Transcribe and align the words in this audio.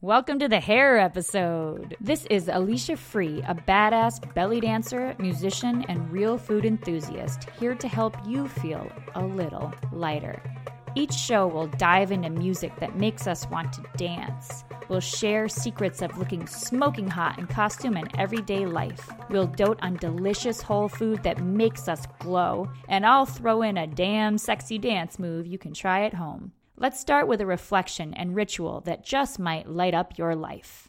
Welcome 0.00 0.38
to 0.38 0.48
the 0.48 0.60
hair 0.60 0.96
episode. 0.96 1.96
This 2.00 2.24
is 2.26 2.46
Alicia 2.46 2.96
Free, 2.96 3.42
a 3.48 3.52
badass 3.56 4.32
belly 4.32 4.60
dancer, 4.60 5.16
musician, 5.18 5.84
and 5.88 6.12
real 6.12 6.38
food 6.38 6.64
enthusiast, 6.64 7.48
here 7.58 7.74
to 7.74 7.88
help 7.88 8.16
you 8.24 8.46
feel 8.46 8.88
a 9.16 9.24
little 9.24 9.74
lighter. 9.90 10.40
Each 10.94 11.12
show 11.12 11.48
will 11.48 11.66
dive 11.66 12.12
into 12.12 12.30
music 12.30 12.78
that 12.78 12.96
makes 12.96 13.26
us 13.26 13.50
want 13.50 13.72
to 13.72 13.82
dance. 13.96 14.62
We'll 14.88 15.00
share 15.00 15.48
secrets 15.48 16.00
of 16.00 16.16
looking 16.16 16.46
smoking 16.46 17.08
hot 17.08 17.36
in 17.40 17.48
costume 17.48 17.96
and 17.96 18.08
everyday 18.16 18.66
life. 18.66 19.10
We'll 19.30 19.48
dote 19.48 19.80
on 19.82 19.96
delicious 19.96 20.62
whole 20.62 20.88
food 20.88 21.24
that 21.24 21.42
makes 21.42 21.88
us 21.88 22.06
glow. 22.20 22.70
And 22.88 23.04
I'll 23.04 23.26
throw 23.26 23.62
in 23.62 23.76
a 23.76 23.88
damn 23.88 24.38
sexy 24.38 24.78
dance 24.78 25.18
move 25.18 25.48
you 25.48 25.58
can 25.58 25.74
try 25.74 26.04
at 26.04 26.14
home. 26.14 26.52
Let's 26.80 27.00
start 27.00 27.26
with 27.26 27.40
a 27.40 27.46
reflection 27.46 28.14
and 28.14 28.36
ritual 28.36 28.82
that 28.82 29.04
just 29.04 29.40
might 29.40 29.68
light 29.68 29.94
up 29.94 30.16
your 30.16 30.36
life. 30.36 30.88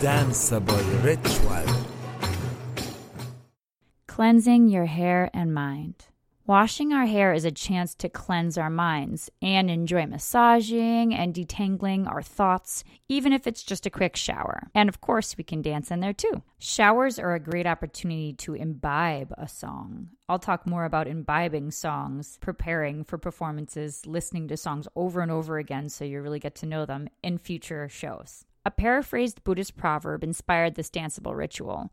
Danceable 0.00 1.04
ritual. 1.04 1.84
Cleansing 4.06 4.68
your 4.68 4.86
hair 4.86 5.28
and 5.34 5.52
mind. 5.52 6.06
Washing 6.48 6.94
our 6.94 7.04
hair 7.04 7.34
is 7.34 7.44
a 7.44 7.50
chance 7.50 7.94
to 7.96 8.08
cleanse 8.08 8.56
our 8.56 8.70
minds 8.70 9.28
and 9.42 9.70
enjoy 9.70 10.06
massaging 10.06 11.14
and 11.14 11.34
detangling 11.34 12.10
our 12.10 12.22
thoughts, 12.22 12.84
even 13.06 13.34
if 13.34 13.46
it's 13.46 13.62
just 13.62 13.84
a 13.84 13.90
quick 13.90 14.16
shower. 14.16 14.70
And 14.74 14.88
of 14.88 15.02
course, 15.02 15.36
we 15.36 15.44
can 15.44 15.60
dance 15.60 15.90
in 15.90 16.00
there 16.00 16.14
too. 16.14 16.42
Showers 16.58 17.18
are 17.18 17.34
a 17.34 17.38
great 17.38 17.66
opportunity 17.66 18.32
to 18.32 18.54
imbibe 18.54 19.34
a 19.36 19.46
song. 19.46 20.08
I'll 20.26 20.38
talk 20.38 20.66
more 20.66 20.86
about 20.86 21.06
imbibing 21.06 21.70
songs, 21.70 22.38
preparing 22.40 23.04
for 23.04 23.18
performances, 23.18 24.06
listening 24.06 24.48
to 24.48 24.56
songs 24.56 24.88
over 24.96 25.20
and 25.20 25.30
over 25.30 25.58
again 25.58 25.90
so 25.90 26.06
you 26.06 26.22
really 26.22 26.40
get 26.40 26.54
to 26.54 26.66
know 26.66 26.86
them 26.86 27.10
in 27.22 27.36
future 27.36 27.90
shows. 27.90 28.46
A 28.64 28.70
paraphrased 28.70 29.44
Buddhist 29.44 29.76
proverb 29.76 30.24
inspired 30.24 30.76
this 30.76 30.88
danceable 30.88 31.36
ritual. 31.36 31.90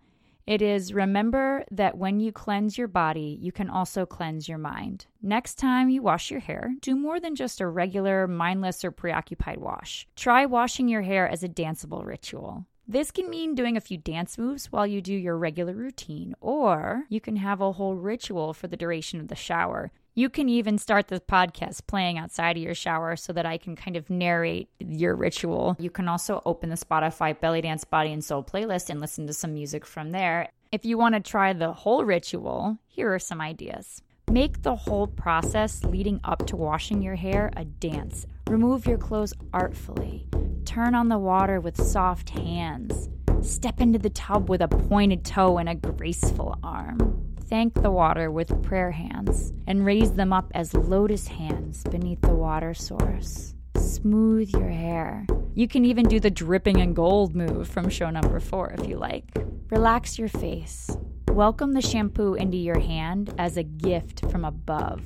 It 0.47 0.61
is 0.61 0.93
remember 0.93 1.65
that 1.71 1.97
when 1.97 2.19
you 2.19 2.31
cleanse 2.31 2.77
your 2.77 2.87
body, 2.87 3.37
you 3.41 3.51
can 3.51 3.67
also 3.67 4.05
cleanse 4.05 4.47
your 4.47 4.59
mind. 4.59 5.07
Next 5.19 5.55
time 5.55 5.89
you 5.89 6.03
wash 6.03 6.29
your 6.29 6.39
hair, 6.39 6.75
do 6.81 6.95
more 6.95 7.19
than 7.19 7.35
just 7.35 7.61
a 7.61 7.67
regular, 7.67 8.27
mindless, 8.27 8.85
or 8.85 8.91
preoccupied 8.91 9.57
wash. 9.57 10.07
Try 10.15 10.45
washing 10.45 10.87
your 10.87 11.01
hair 11.01 11.27
as 11.27 11.41
a 11.41 11.49
danceable 11.49 12.05
ritual. 12.05 12.67
This 12.87 13.09
can 13.09 13.27
mean 13.31 13.55
doing 13.55 13.75
a 13.75 13.81
few 13.81 13.97
dance 13.97 14.37
moves 14.37 14.71
while 14.71 14.85
you 14.85 15.01
do 15.01 15.13
your 15.15 15.35
regular 15.35 15.73
routine, 15.73 16.35
or 16.39 17.05
you 17.09 17.19
can 17.19 17.37
have 17.37 17.59
a 17.59 17.71
whole 17.71 17.95
ritual 17.95 18.53
for 18.53 18.67
the 18.67 18.77
duration 18.77 19.19
of 19.19 19.29
the 19.29 19.35
shower. 19.35 19.91
You 20.17 20.29
can 20.29 20.47
even 20.47 20.77
start 20.77 21.09
the 21.09 21.19
podcast 21.19 21.87
playing 21.87 22.17
outside 22.17 22.55
of 22.55 22.63
your 22.63 22.73
shower 22.73 23.17
so 23.17 23.33
that 23.33 23.45
I 23.45 23.57
can 23.57 23.75
kind 23.75 23.97
of 23.97 24.09
narrate 24.09 24.69
your 24.79 25.13
ritual. 25.13 25.75
You 25.77 25.89
can 25.89 26.07
also 26.07 26.41
open 26.45 26.69
the 26.69 26.77
Spotify 26.77 27.37
Belly 27.37 27.59
Dance 27.59 27.83
Body 27.83 28.13
and 28.13 28.23
Soul 28.23 28.41
playlist 28.41 28.89
and 28.89 29.01
listen 29.01 29.27
to 29.27 29.33
some 29.33 29.53
music 29.53 29.85
from 29.85 30.13
there. 30.13 30.47
If 30.71 30.85
you 30.85 30.97
want 30.97 31.15
to 31.15 31.19
try 31.19 31.51
the 31.51 31.73
whole 31.73 32.05
ritual, 32.05 32.77
here 32.87 33.13
are 33.13 33.19
some 33.19 33.41
ideas. 33.41 34.03
Make 34.31 34.61
the 34.61 34.77
whole 34.77 35.07
process 35.07 35.83
leading 35.83 36.21
up 36.23 36.47
to 36.47 36.55
washing 36.55 37.01
your 37.01 37.15
hair 37.15 37.51
a 37.57 37.65
dance. 37.65 38.25
Remove 38.47 38.87
your 38.87 38.97
clothes 38.97 39.33
artfully. 39.51 40.29
Turn 40.63 40.95
on 40.95 41.09
the 41.09 41.19
water 41.19 41.59
with 41.59 41.75
soft 41.75 42.29
hands. 42.29 43.09
Step 43.41 43.81
into 43.81 43.99
the 43.99 44.09
tub 44.11 44.49
with 44.49 44.61
a 44.61 44.69
pointed 44.69 45.25
toe 45.25 45.57
and 45.57 45.67
a 45.67 45.75
graceful 45.75 46.57
arm. 46.63 47.24
Thank 47.47 47.75
the 47.75 47.91
water 47.91 48.31
with 48.31 48.63
prayer 48.63 48.89
hands 48.89 49.53
and 49.67 49.85
raise 49.85 50.13
them 50.13 50.33
up 50.33 50.51
as 50.55 50.73
lotus 50.73 51.27
hands 51.27 51.83
beneath 51.83 52.21
the 52.21 52.33
water 52.33 52.73
source. 52.73 53.53
Smooth 53.77 54.49
your 54.49 54.69
hair. 54.69 55.27
You 55.53 55.67
can 55.67 55.85
even 55.85 56.07
do 56.07 56.19
the 56.19 56.31
dripping 56.31 56.79
in 56.79 56.95
gold 56.95 57.35
move 57.35 57.67
from 57.67 57.87
show 57.89 58.09
number 58.09 58.39
four 58.39 58.73
if 58.77 58.87
you 58.87 58.97
like. 58.97 59.25
Relax 59.69 60.17
your 60.17 60.27
face. 60.27 60.97
Welcome 61.29 61.73
the 61.73 61.81
shampoo 61.81 62.33
into 62.33 62.57
your 62.57 62.79
hand 62.79 63.31
as 63.37 63.57
a 63.57 63.63
gift 63.63 64.29
from 64.31 64.43
above. 64.43 65.03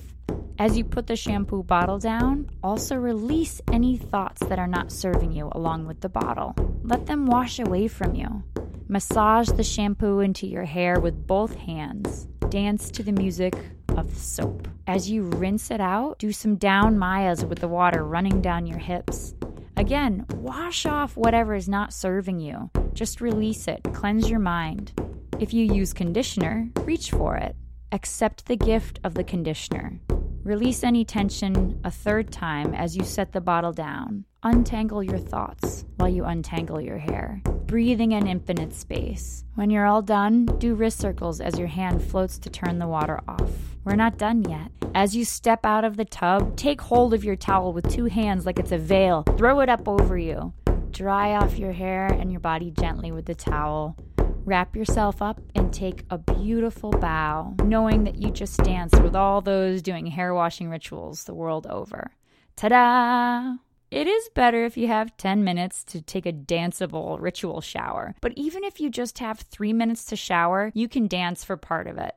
As 0.57 0.77
you 0.77 0.85
put 0.85 1.07
the 1.07 1.17
shampoo 1.17 1.63
bottle 1.63 1.99
down, 1.99 2.49
also 2.63 2.95
release 2.95 3.61
any 3.71 3.97
thoughts 3.97 4.45
that 4.45 4.59
are 4.59 4.67
not 4.67 4.93
serving 4.93 5.33
you 5.33 5.49
along 5.51 5.87
with 5.87 5.99
the 5.99 6.09
bottle. 6.09 6.55
Let 6.83 7.05
them 7.05 7.25
wash 7.25 7.59
away 7.59 7.89
from 7.89 8.15
you. 8.15 8.43
Massage 8.91 9.49
the 9.49 9.63
shampoo 9.63 10.19
into 10.19 10.47
your 10.47 10.65
hair 10.65 10.99
with 10.99 11.27
both 11.27 11.53
hands. 11.53 12.27
Dance 12.49 12.89
to 12.89 13.03
the 13.03 13.11
music 13.11 13.53
of 13.89 14.11
the 14.11 14.19
soap. 14.19 14.67
As 14.87 15.11
you 15.11 15.25
rinse 15.25 15.69
it 15.69 15.79
out, 15.79 16.17
do 16.17 16.31
some 16.31 16.55
down 16.55 16.97
mayas 16.97 17.45
with 17.45 17.59
the 17.59 17.67
water 17.67 18.03
running 18.03 18.41
down 18.41 18.65
your 18.65 18.79
hips. 18.79 19.35
Again, 19.77 20.25
wash 20.33 20.87
off 20.87 21.15
whatever 21.15 21.53
is 21.53 21.69
not 21.69 21.93
serving 21.93 22.39
you. 22.39 22.71
Just 22.93 23.21
release 23.21 23.67
it, 23.67 23.81
cleanse 23.93 24.27
your 24.27 24.39
mind. 24.39 24.91
If 25.39 25.53
you 25.53 25.71
use 25.71 25.93
conditioner, 25.93 26.67
reach 26.81 27.11
for 27.11 27.37
it. 27.37 27.55
Accept 27.91 28.47
the 28.47 28.57
gift 28.57 28.99
of 29.03 29.13
the 29.13 29.23
conditioner. 29.23 29.99
Release 30.43 30.83
any 30.83 31.05
tension 31.05 31.79
a 31.83 31.91
third 31.91 32.31
time 32.31 32.73
as 32.73 32.97
you 32.97 33.03
set 33.03 33.33
the 33.33 33.41
bottle 33.41 33.71
down. 33.71 34.25
Untangle 34.41 35.03
your 35.03 35.19
thoughts 35.19 35.85
while 35.97 36.09
you 36.09 36.25
untangle 36.25 36.81
your 36.81 36.97
hair. 36.97 37.43
Breathing 37.69 38.13
in 38.13 38.25
infinite 38.25 38.73
space. 38.73 39.43
When 39.53 39.69
you're 39.69 39.85
all 39.85 40.01
done, 40.01 40.47
do 40.57 40.73
wrist 40.73 40.97
circles 40.97 41.39
as 41.39 41.59
your 41.59 41.67
hand 41.67 42.03
floats 42.03 42.39
to 42.39 42.49
turn 42.49 42.79
the 42.79 42.87
water 42.87 43.19
off. 43.27 43.51
We're 43.83 43.95
not 43.95 44.17
done 44.17 44.43
yet. 44.43 44.71
As 44.95 45.15
you 45.15 45.23
step 45.23 45.63
out 45.63 45.83
of 45.83 45.95
the 45.95 46.03
tub, 46.03 46.57
take 46.57 46.81
hold 46.81 47.13
of 47.13 47.23
your 47.23 47.35
towel 47.35 47.71
with 47.71 47.87
two 47.87 48.05
hands 48.05 48.47
like 48.47 48.57
it's 48.57 48.71
a 48.71 48.79
veil. 48.79 49.21
Throw 49.37 49.59
it 49.59 49.69
up 49.69 49.87
over 49.87 50.17
you. 50.17 50.51
Dry 50.89 51.35
off 51.35 51.59
your 51.59 51.73
hair 51.73 52.07
and 52.07 52.31
your 52.31 52.39
body 52.39 52.71
gently 52.71 53.11
with 53.11 53.27
the 53.27 53.35
towel. 53.35 53.95
Wrap 54.17 54.75
yourself 54.75 55.21
up 55.21 55.39
and 55.53 55.71
take 55.71 56.05
a 56.09 56.17
beautiful 56.17 56.89
bow, 56.89 57.53
knowing 57.63 58.03
that 58.05 58.15
you 58.15 58.31
just 58.31 58.57
danced 58.63 58.99
with 58.99 59.15
all 59.15 59.41
those 59.41 59.83
doing 59.83 60.07
hair 60.07 60.33
washing 60.33 60.71
rituals 60.71 61.25
the 61.25 61.35
world 61.35 61.67
over. 61.67 62.13
Ta 62.55 62.69
da! 62.69 63.68
It 63.91 64.05
is 64.05 64.29
better 64.35 64.65
if 64.65 64.77
you 64.77 64.87
have 64.87 65.17
10 65.17 65.43
minutes 65.43 65.83
to 65.85 65.99
take 65.99 66.27
a 66.27 66.31
danceable 66.31 67.19
ritual 67.19 67.59
shower, 67.59 68.13
but 68.21 68.33
even 68.35 68.63
if 68.63 68.79
you 68.79 68.91
just 68.91 69.17
have 69.17 69.39
three 69.39 69.73
minutes 69.73 70.05
to 70.05 70.15
shower, 70.15 70.71
you 70.75 70.87
can 70.87 71.07
dance 71.07 71.43
for 71.43 71.57
part 71.57 71.87
of 71.87 71.97
it. 71.97 72.13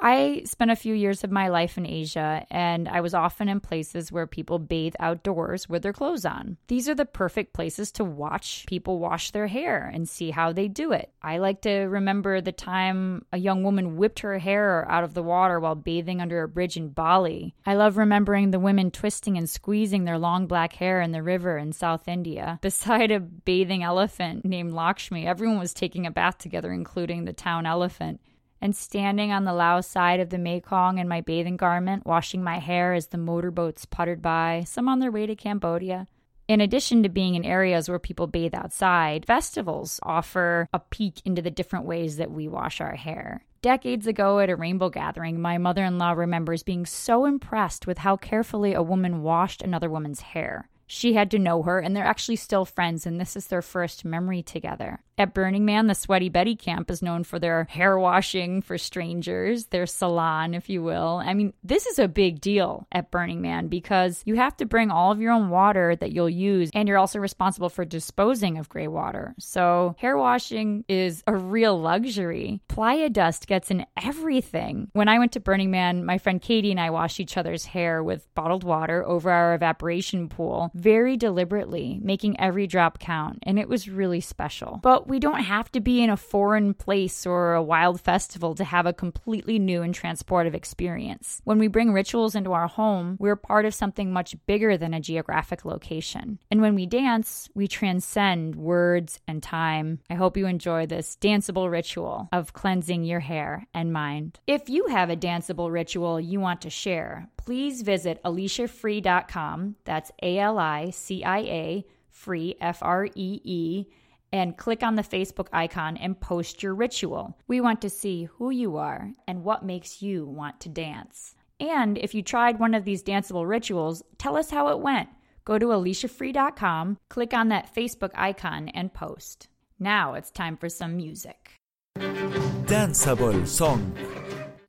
I 0.00 0.42
spent 0.44 0.70
a 0.70 0.76
few 0.76 0.94
years 0.94 1.24
of 1.24 1.30
my 1.30 1.48
life 1.48 1.76
in 1.76 1.86
Asia, 1.86 2.46
and 2.50 2.88
I 2.88 3.00
was 3.00 3.14
often 3.14 3.48
in 3.48 3.60
places 3.60 4.12
where 4.12 4.26
people 4.26 4.58
bathe 4.58 4.94
outdoors 5.00 5.68
with 5.68 5.82
their 5.82 5.92
clothes 5.92 6.24
on. 6.24 6.56
These 6.68 6.88
are 6.88 6.94
the 6.94 7.04
perfect 7.04 7.52
places 7.52 7.90
to 7.92 8.04
watch 8.04 8.64
people 8.66 8.98
wash 8.98 9.30
their 9.30 9.48
hair 9.48 9.90
and 9.92 10.08
see 10.08 10.30
how 10.30 10.52
they 10.52 10.68
do 10.68 10.92
it. 10.92 11.10
I 11.22 11.38
like 11.38 11.62
to 11.62 11.70
remember 11.86 12.40
the 12.40 12.52
time 12.52 13.24
a 13.32 13.38
young 13.38 13.62
woman 13.62 13.96
whipped 13.96 14.20
her 14.20 14.38
hair 14.38 14.88
out 14.90 15.04
of 15.04 15.14
the 15.14 15.22
water 15.22 15.58
while 15.58 15.74
bathing 15.74 16.20
under 16.20 16.42
a 16.42 16.48
bridge 16.48 16.76
in 16.76 16.90
Bali. 16.90 17.54
I 17.66 17.74
love 17.74 17.96
remembering 17.96 18.50
the 18.50 18.60
women 18.60 18.90
twisting 18.90 19.36
and 19.36 19.50
squeezing 19.50 20.04
their 20.04 20.18
long 20.18 20.46
black 20.46 20.74
hair 20.74 21.00
in 21.00 21.12
the 21.12 21.22
river 21.22 21.58
in 21.58 21.72
South 21.72 22.06
India. 22.06 22.58
Beside 22.62 23.10
a 23.10 23.20
bathing 23.20 23.82
elephant 23.82 24.44
named 24.44 24.72
Lakshmi, 24.72 25.26
everyone 25.26 25.58
was 25.58 25.74
taking 25.74 26.06
a 26.06 26.10
bath 26.10 26.38
together, 26.38 26.72
including 26.72 27.24
the 27.24 27.32
town 27.32 27.66
elephant 27.66 28.20
and 28.60 28.74
standing 28.74 29.32
on 29.32 29.44
the 29.44 29.52
Lao 29.52 29.80
side 29.80 30.20
of 30.20 30.30
the 30.30 30.38
Mekong 30.38 30.98
in 30.98 31.08
my 31.08 31.20
bathing 31.20 31.56
garment, 31.56 32.06
washing 32.06 32.42
my 32.42 32.58
hair 32.58 32.94
as 32.94 33.08
the 33.08 33.18
motorboats 33.18 33.84
puttered 33.84 34.22
by, 34.22 34.64
some 34.66 34.88
on 34.88 34.98
their 34.98 35.10
way 35.10 35.26
to 35.26 35.36
Cambodia. 35.36 36.06
In 36.48 36.60
addition 36.62 37.02
to 37.02 37.10
being 37.10 37.34
in 37.34 37.44
areas 37.44 37.88
where 37.88 37.98
people 37.98 38.26
bathe 38.26 38.54
outside, 38.54 39.26
festivals 39.26 40.00
offer 40.02 40.68
a 40.72 40.78
peek 40.78 41.20
into 41.24 41.42
the 41.42 41.50
different 41.50 41.84
ways 41.84 42.16
that 42.16 42.30
we 42.30 42.48
wash 42.48 42.80
our 42.80 42.96
hair. 42.96 43.44
Decades 43.60 44.06
ago 44.06 44.38
at 44.38 44.48
a 44.48 44.56
rainbow 44.56 44.88
gathering, 44.88 45.40
my 45.40 45.58
mother 45.58 45.84
in 45.84 45.98
law 45.98 46.12
remembers 46.12 46.62
being 46.62 46.86
so 46.86 47.26
impressed 47.26 47.86
with 47.86 47.98
how 47.98 48.16
carefully 48.16 48.72
a 48.72 48.82
woman 48.82 49.22
washed 49.22 49.62
another 49.62 49.90
woman's 49.90 50.20
hair. 50.20 50.70
She 50.86 51.12
had 51.12 51.30
to 51.32 51.38
know 51.38 51.62
her, 51.64 51.80
and 51.80 51.94
they're 51.94 52.04
actually 52.04 52.36
still 52.36 52.64
friends, 52.64 53.04
and 53.04 53.20
this 53.20 53.36
is 53.36 53.48
their 53.48 53.60
first 53.60 54.04
memory 54.04 54.42
together. 54.42 55.00
At 55.18 55.34
Burning 55.34 55.64
Man, 55.64 55.88
the 55.88 55.96
Sweaty 55.96 56.28
Betty 56.28 56.54
camp 56.54 56.92
is 56.92 57.02
known 57.02 57.24
for 57.24 57.40
their 57.40 57.64
hair 57.64 57.98
washing 57.98 58.62
for 58.62 58.78
strangers, 58.78 59.66
their 59.66 59.84
salon, 59.84 60.54
if 60.54 60.70
you 60.70 60.80
will. 60.80 61.20
I 61.24 61.34
mean, 61.34 61.54
this 61.64 61.86
is 61.86 61.98
a 61.98 62.06
big 62.06 62.40
deal 62.40 62.86
at 62.92 63.10
Burning 63.10 63.42
Man 63.42 63.66
because 63.66 64.22
you 64.26 64.36
have 64.36 64.56
to 64.58 64.64
bring 64.64 64.92
all 64.92 65.10
of 65.10 65.20
your 65.20 65.32
own 65.32 65.50
water 65.50 65.96
that 65.96 66.12
you'll 66.12 66.30
use, 66.30 66.70
and 66.72 66.88
you're 66.88 66.98
also 66.98 67.18
responsible 67.18 67.68
for 67.68 67.84
disposing 67.84 68.58
of 68.58 68.68
gray 68.68 68.86
water. 68.86 69.34
So, 69.40 69.96
hair 69.98 70.16
washing 70.16 70.84
is 70.88 71.24
a 71.26 71.34
real 71.34 71.80
luxury. 71.80 72.60
Playa 72.68 73.08
dust 73.10 73.48
gets 73.48 73.72
in 73.72 73.86
everything. 74.00 74.88
When 74.92 75.08
I 75.08 75.18
went 75.18 75.32
to 75.32 75.40
Burning 75.40 75.72
Man, 75.72 76.04
my 76.04 76.18
friend 76.18 76.40
Katie 76.40 76.70
and 76.70 76.78
I 76.78 76.90
washed 76.90 77.18
each 77.18 77.36
other's 77.36 77.64
hair 77.64 78.04
with 78.04 78.32
bottled 78.36 78.62
water 78.62 79.04
over 79.04 79.32
our 79.32 79.54
evaporation 79.54 80.28
pool 80.28 80.70
very 80.74 81.16
deliberately, 81.16 81.98
making 82.00 82.38
every 82.38 82.68
drop 82.68 83.00
count, 83.00 83.40
and 83.42 83.58
it 83.58 83.68
was 83.68 83.88
really 83.88 84.20
special. 84.20 84.78
But 84.80 85.07
we 85.08 85.18
don't 85.18 85.40
have 85.40 85.72
to 85.72 85.80
be 85.80 86.02
in 86.02 86.10
a 86.10 86.16
foreign 86.16 86.74
place 86.74 87.26
or 87.26 87.54
a 87.54 87.62
wild 87.62 88.00
festival 88.00 88.54
to 88.54 88.64
have 88.64 88.86
a 88.86 88.92
completely 88.92 89.58
new 89.58 89.82
and 89.82 89.94
transportive 89.94 90.54
experience. 90.54 91.40
When 91.44 91.58
we 91.58 91.68
bring 91.68 91.92
rituals 91.92 92.34
into 92.34 92.52
our 92.52 92.68
home, 92.68 93.16
we're 93.18 93.36
part 93.36 93.64
of 93.64 93.74
something 93.74 94.12
much 94.12 94.36
bigger 94.46 94.76
than 94.76 94.94
a 94.94 95.00
geographic 95.00 95.64
location. 95.64 96.38
And 96.50 96.60
when 96.60 96.74
we 96.74 96.86
dance, 96.86 97.48
we 97.54 97.66
transcend 97.66 98.54
words 98.54 99.18
and 99.26 99.42
time. 99.42 100.00
I 100.10 100.14
hope 100.14 100.36
you 100.36 100.46
enjoy 100.46 100.86
this 100.86 101.16
danceable 101.20 101.70
ritual 101.70 102.28
of 102.30 102.52
cleansing 102.52 103.04
your 103.04 103.20
hair 103.20 103.66
and 103.72 103.92
mind. 103.92 104.40
If 104.46 104.68
you 104.68 104.88
have 104.88 105.10
a 105.10 105.16
danceable 105.16 105.72
ritual 105.72 106.20
you 106.20 106.38
want 106.40 106.60
to 106.62 106.70
share, 106.70 107.28
please 107.36 107.82
visit 107.82 108.22
aliciafree.com. 108.24 109.76
That's 109.84 110.12
A 110.22 110.38
L 110.38 110.58
I 110.58 110.90
C 110.90 111.24
I 111.24 111.38
A 111.38 111.84
free, 112.10 112.56
F 112.60 112.82
R 112.82 113.06
E 113.06 113.40
E, 113.44 113.86
and 114.32 114.56
click 114.56 114.82
on 114.82 114.96
the 114.96 115.02
Facebook 115.02 115.48
icon 115.52 115.96
and 115.96 116.20
post 116.20 116.62
your 116.62 116.74
ritual. 116.74 117.36
We 117.46 117.60
want 117.60 117.80
to 117.82 117.90
see 117.90 118.24
who 118.24 118.50
you 118.50 118.76
are 118.76 119.12
and 119.26 119.44
what 119.44 119.64
makes 119.64 120.02
you 120.02 120.26
want 120.26 120.60
to 120.60 120.68
dance. 120.68 121.34
And 121.60 121.98
if 121.98 122.14
you 122.14 122.22
tried 122.22 122.60
one 122.60 122.74
of 122.74 122.84
these 122.84 123.02
danceable 123.02 123.48
rituals, 123.48 124.02
tell 124.18 124.36
us 124.36 124.50
how 124.50 124.68
it 124.68 124.80
went. 124.80 125.08
Go 125.44 125.58
to 125.58 125.66
aliciafree.com, 125.66 126.98
click 127.08 127.32
on 127.32 127.48
that 127.48 127.74
Facebook 127.74 128.10
icon, 128.14 128.68
and 128.68 128.92
post. 128.92 129.48
Now 129.78 130.14
it's 130.14 130.30
time 130.30 130.56
for 130.56 130.68
some 130.68 130.96
music. 130.96 131.52
Danceable 131.96 133.46
song. 133.46 133.96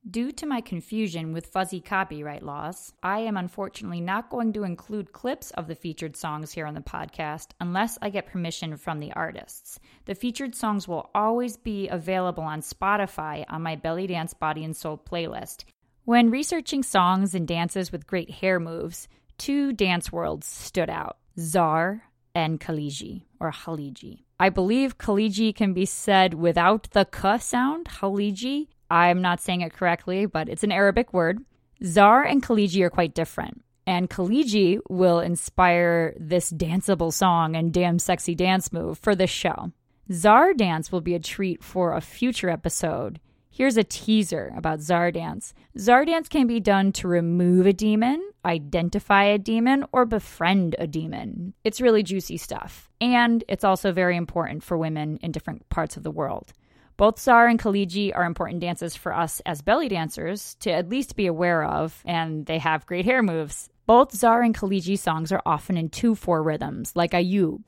Due 0.09 0.31
to 0.31 0.47
my 0.47 0.61
confusion 0.61 1.33
with 1.33 1.47
fuzzy 1.47 1.81
copyright 1.81 2.41
laws, 2.41 2.93
I 3.03 3.19
am 3.19 3.37
unfortunately 3.37 3.99
not 4.01 4.29
going 4.29 4.53
to 4.53 4.63
include 4.63 5.11
clips 5.11 5.51
of 5.51 5.67
the 5.67 5.75
featured 5.75 6.15
songs 6.15 6.51
here 6.51 6.65
on 6.65 6.73
the 6.73 6.79
podcast 6.79 7.49
unless 7.59 7.97
I 8.01 8.09
get 8.09 8.25
permission 8.25 8.77
from 8.77 8.99
the 8.99 9.11
artists. 9.11 9.77
The 10.05 10.15
featured 10.15 10.55
songs 10.55 10.87
will 10.87 11.11
always 11.13 11.57
be 11.57 11.89
available 11.89 12.43
on 12.43 12.61
Spotify 12.61 13.43
on 13.49 13.61
my 13.61 13.75
Belly 13.75 14.07
Dance 14.07 14.33
Body 14.33 14.63
and 14.63 14.75
Soul 14.75 14.97
playlist. 14.97 15.65
When 16.05 16.31
researching 16.31 16.81
songs 16.81 17.35
and 17.35 17.47
dances 17.47 17.91
with 17.91 18.07
great 18.07 18.31
hair 18.31 18.59
moves, 18.59 19.09
two 19.37 19.73
dance 19.73 20.11
worlds 20.11 20.47
stood 20.47 20.89
out 20.89 21.17
Zar 21.37 22.03
and 22.33 22.59
Khaliji, 22.59 23.25
or 23.39 23.51
Khaliji. 23.51 24.23
I 24.39 24.49
believe 24.49 24.97
Khaliji 24.97 25.53
can 25.53 25.73
be 25.73 25.85
said 25.85 26.33
without 26.33 26.87
the 26.91 27.05
k 27.05 27.37
sound, 27.37 27.89
Khaliji, 27.89 28.69
I'm 28.89 29.21
not 29.21 29.41
saying 29.41 29.61
it 29.61 29.73
correctly, 29.73 30.25
but 30.25 30.49
it's 30.49 30.63
an 30.63 30.71
Arabic 30.71 31.13
word. 31.13 31.39
Zar 31.83 32.23
and 32.23 32.43
Khaliji 32.43 32.81
are 32.83 32.89
quite 32.89 33.13
different. 33.13 33.63
And 33.85 34.09
Khaliji 34.09 34.79
will 34.89 35.19
inspire 35.19 36.13
this 36.19 36.51
danceable 36.51 37.11
song 37.11 37.55
and 37.55 37.73
damn 37.73 37.97
sexy 37.97 38.35
dance 38.35 38.71
move 38.71 38.99
for 38.99 39.15
this 39.15 39.29
show. 39.29 39.71
Zar 40.11 40.53
dance 40.53 40.91
will 40.91 41.01
be 41.01 41.15
a 41.15 41.19
treat 41.19 41.63
for 41.63 41.93
a 41.93 42.01
future 42.01 42.49
episode. 42.49 43.19
Here's 43.51 43.77
a 43.77 43.83
teaser 43.83 44.53
about 44.55 44.79
Zar 44.79 45.11
dance. 45.11 45.53
Zar 45.77 46.05
dance 46.05 46.29
can 46.29 46.47
be 46.47 46.59
done 46.59 46.91
to 46.93 47.07
remove 47.07 47.65
a 47.65 47.73
demon, 47.73 48.21
identify 48.45 49.23
a 49.25 49.37
demon, 49.37 49.85
or 49.91 50.05
befriend 50.05 50.75
a 50.79 50.87
demon. 50.87 51.53
It's 51.63 51.81
really 51.81 52.03
juicy 52.03 52.37
stuff. 52.37 52.89
And 53.01 53.43
it's 53.47 53.63
also 53.63 53.91
very 53.91 54.15
important 54.15 54.63
for 54.63 54.77
women 54.77 55.17
in 55.21 55.31
different 55.31 55.67
parts 55.69 55.97
of 55.97 56.03
the 56.03 56.11
world. 56.11 56.53
Both 56.99 57.21
Zar 57.21 57.47
and 57.47 57.57
Khaliji 57.57 58.13
are 58.13 58.25
important 58.25 58.59
dances 58.59 58.93
for 58.93 59.15
us 59.15 59.39
as 59.45 59.61
belly 59.61 59.87
dancers 59.87 60.55
to 60.59 60.69
at 60.69 60.89
least 60.89 61.15
be 61.15 61.27
aware 61.27 61.63
of, 61.63 62.03
and 62.03 62.45
they 62.45 62.57
have 62.57 62.85
great 62.85 63.05
hair 63.05 63.23
moves. 63.23 63.69
Both 63.85 64.13
Zar 64.13 64.41
and 64.41 64.53
Khaliji 64.53 64.99
songs 64.99 65.31
are 65.31 65.41
often 65.45 65.77
in 65.77 65.87
2 65.87 66.13
4 66.13 66.43
rhythms, 66.43 66.91
like 66.97 67.11
Ayub. 67.11 67.63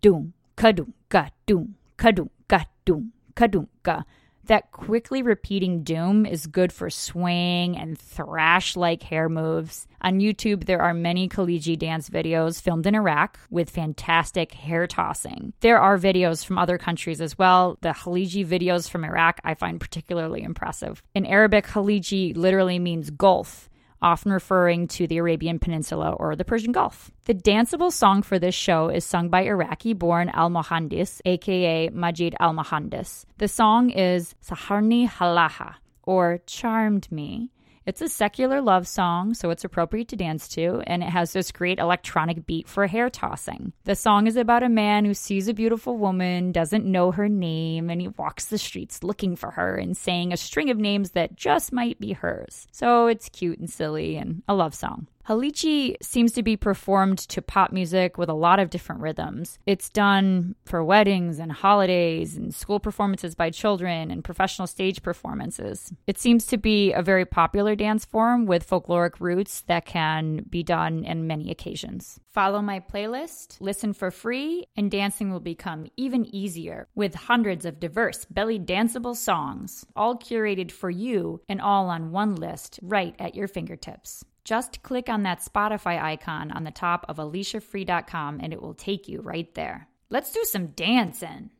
Doom, 0.00 0.32
kadum, 0.56 0.94
ga, 1.10 1.28
doom, 1.46 1.76
kadum, 1.96 2.28
ga, 2.48 2.64
doom, 2.84 3.12
kadum, 3.36 3.68
ga. 3.84 4.02
That 4.46 4.72
quickly 4.72 5.22
repeating 5.22 5.84
doom 5.84 6.26
is 6.26 6.46
good 6.46 6.72
for 6.72 6.90
swing 6.90 7.76
and 7.76 7.96
thrash 7.98 8.76
like 8.76 9.02
hair 9.02 9.28
moves. 9.28 9.86
On 10.00 10.18
YouTube, 10.18 10.64
there 10.64 10.82
are 10.82 10.92
many 10.92 11.28
Khaliji 11.28 11.78
dance 11.78 12.10
videos 12.10 12.60
filmed 12.60 12.86
in 12.86 12.94
Iraq 12.94 13.38
with 13.50 13.70
fantastic 13.70 14.52
hair 14.52 14.86
tossing. 14.86 15.52
There 15.60 15.78
are 15.78 15.96
videos 15.96 16.44
from 16.44 16.58
other 16.58 16.76
countries 16.76 17.20
as 17.20 17.38
well. 17.38 17.78
The 17.82 17.90
Khaliji 17.90 18.44
videos 18.44 18.90
from 18.90 19.04
Iraq 19.04 19.40
I 19.44 19.54
find 19.54 19.80
particularly 19.80 20.42
impressive. 20.42 21.02
In 21.14 21.24
Arabic, 21.24 21.66
Khaliji 21.66 22.36
literally 22.36 22.80
means 22.80 23.10
gulf 23.10 23.68
often 24.02 24.32
referring 24.32 24.88
to 24.88 25.06
the 25.06 25.18
Arabian 25.18 25.58
Peninsula 25.58 26.10
or 26.12 26.36
the 26.36 26.44
Persian 26.44 26.72
Gulf. 26.72 27.10
The 27.24 27.34
danceable 27.34 27.92
song 27.92 28.22
for 28.22 28.38
this 28.38 28.54
show 28.54 28.88
is 28.88 29.04
sung 29.04 29.28
by 29.28 29.44
Iraqi 29.44 29.94
born 29.94 30.28
Al 30.30 30.50
Mohandis, 30.50 31.20
aka 31.24 31.88
Majid 31.90 32.34
Al 32.40 32.52
Mohandis. 32.52 33.24
The 33.38 33.48
song 33.48 33.90
is 33.90 34.34
Saharni 34.44 35.08
Halaha, 35.08 35.74
or 36.02 36.40
Charmed 36.46 37.10
Me. 37.10 37.50
It's 37.84 38.00
a 38.00 38.08
secular 38.08 38.60
love 38.60 38.86
song, 38.86 39.34
so 39.34 39.50
it's 39.50 39.64
appropriate 39.64 40.06
to 40.08 40.16
dance 40.16 40.46
to, 40.48 40.82
and 40.86 41.02
it 41.02 41.08
has 41.08 41.32
this 41.32 41.50
great 41.50 41.80
electronic 41.80 42.46
beat 42.46 42.68
for 42.68 42.86
hair 42.86 43.10
tossing. 43.10 43.72
The 43.84 43.96
song 43.96 44.28
is 44.28 44.36
about 44.36 44.62
a 44.62 44.68
man 44.68 45.04
who 45.04 45.14
sees 45.14 45.48
a 45.48 45.54
beautiful 45.54 45.96
woman, 45.96 46.52
doesn't 46.52 46.84
know 46.84 47.10
her 47.10 47.28
name, 47.28 47.90
and 47.90 48.00
he 48.00 48.06
walks 48.06 48.44
the 48.44 48.58
streets 48.58 49.02
looking 49.02 49.34
for 49.34 49.50
her 49.50 49.74
and 49.74 49.96
saying 49.96 50.32
a 50.32 50.36
string 50.36 50.70
of 50.70 50.78
names 50.78 51.10
that 51.10 51.34
just 51.34 51.72
might 51.72 51.98
be 51.98 52.12
hers. 52.12 52.68
So 52.70 53.08
it's 53.08 53.28
cute 53.28 53.58
and 53.58 53.68
silly 53.68 54.16
and 54.16 54.44
a 54.46 54.54
love 54.54 54.76
song. 54.76 55.08
Khaliji 55.28 55.96
seems 56.02 56.32
to 56.32 56.42
be 56.42 56.56
performed 56.56 57.18
to 57.18 57.40
pop 57.40 57.70
music 57.70 58.18
with 58.18 58.28
a 58.28 58.34
lot 58.34 58.58
of 58.58 58.70
different 58.70 59.00
rhythms. 59.00 59.60
It's 59.66 59.88
done 59.88 60.56
for 60.64 60.82
weddings 60.82 61.38
and 61.38 61.52
holidays 61.52 62.36
and 62.36 62.52
school 62.52 62.80
performances 62.80 63.36
by 63.36 63.50
children 63.50 64.10
and 64.10 64.24
professional 64.24 64.66
stage 64.66 65.00
performances. 65.00 65.92
It 66.08 66.18
seems 66.18 66.46
to 66.46 66.58
be 66.58 66.92
a 66.92 67.02
very 67.02 67.24
popular 67.24 67.76
dance 67.76 68.04
form 68.04 68.46
with 68.46 68.68
folkloric 68.68 69.20
roots 69.20 69.60
that 69.68 69.86
can 69.86 70.44
be 70.50 70.64
done 70.64 71.04
in 71.04 71.28
many 71.28 71.52
occasions. 71.52 72.18
Follow 72.32 72.60
my 72.60 72.80
playlist, 72.80 73.60
listen 73.60 73.92
for 73.92 74.10
free, 74.10 74.66
and 74.76 74.90
dancing 74.90 75.30
will 75.30 75.40
become 75.40 75.86
even 75.96 76.26
easier 76.34 76.88
with 76.96 77.14
hundreds 77.14 77.64
of 77.64 77.78
diverse 77.78 78.24
belly 78.24 78.58
danceable 78.58 79.16
songs, 79.16 79.86
all 79.94 80.18
curated 80.18 80.72
for 80.72 80.90
you 80.90 81.40
and 81.48 81.60
all 81.60 81.90
on 81.90 82.10
one 82.10 82.34
list 82.34 82.80
right 82.82 83.14
at 83.20 83.36
your 83.36 83.46
fingertips. 83.46 84.24
Just 84.44 84.82
click 84.82 85.08
on 85.08 85.22
that 85.22 85.40
Spotify 85.40 86.02
icon 86.02 86.50
on 86.50 86.64
the 86.64 86.70
top 86.70 87.06
of 87.08 87.18
aliciafree.com 87.18 88.40
and 88.42 88.52
it 88.52 88.60
will 88.60 88.74
take 88.74 89.08
you 89.08 89.20
right 89.20 89.52
there. 89.54 89.88
Let's 90.10 90.32
do 90.32 90.44
some 90.44 90.68
dancing. 90.68 91.50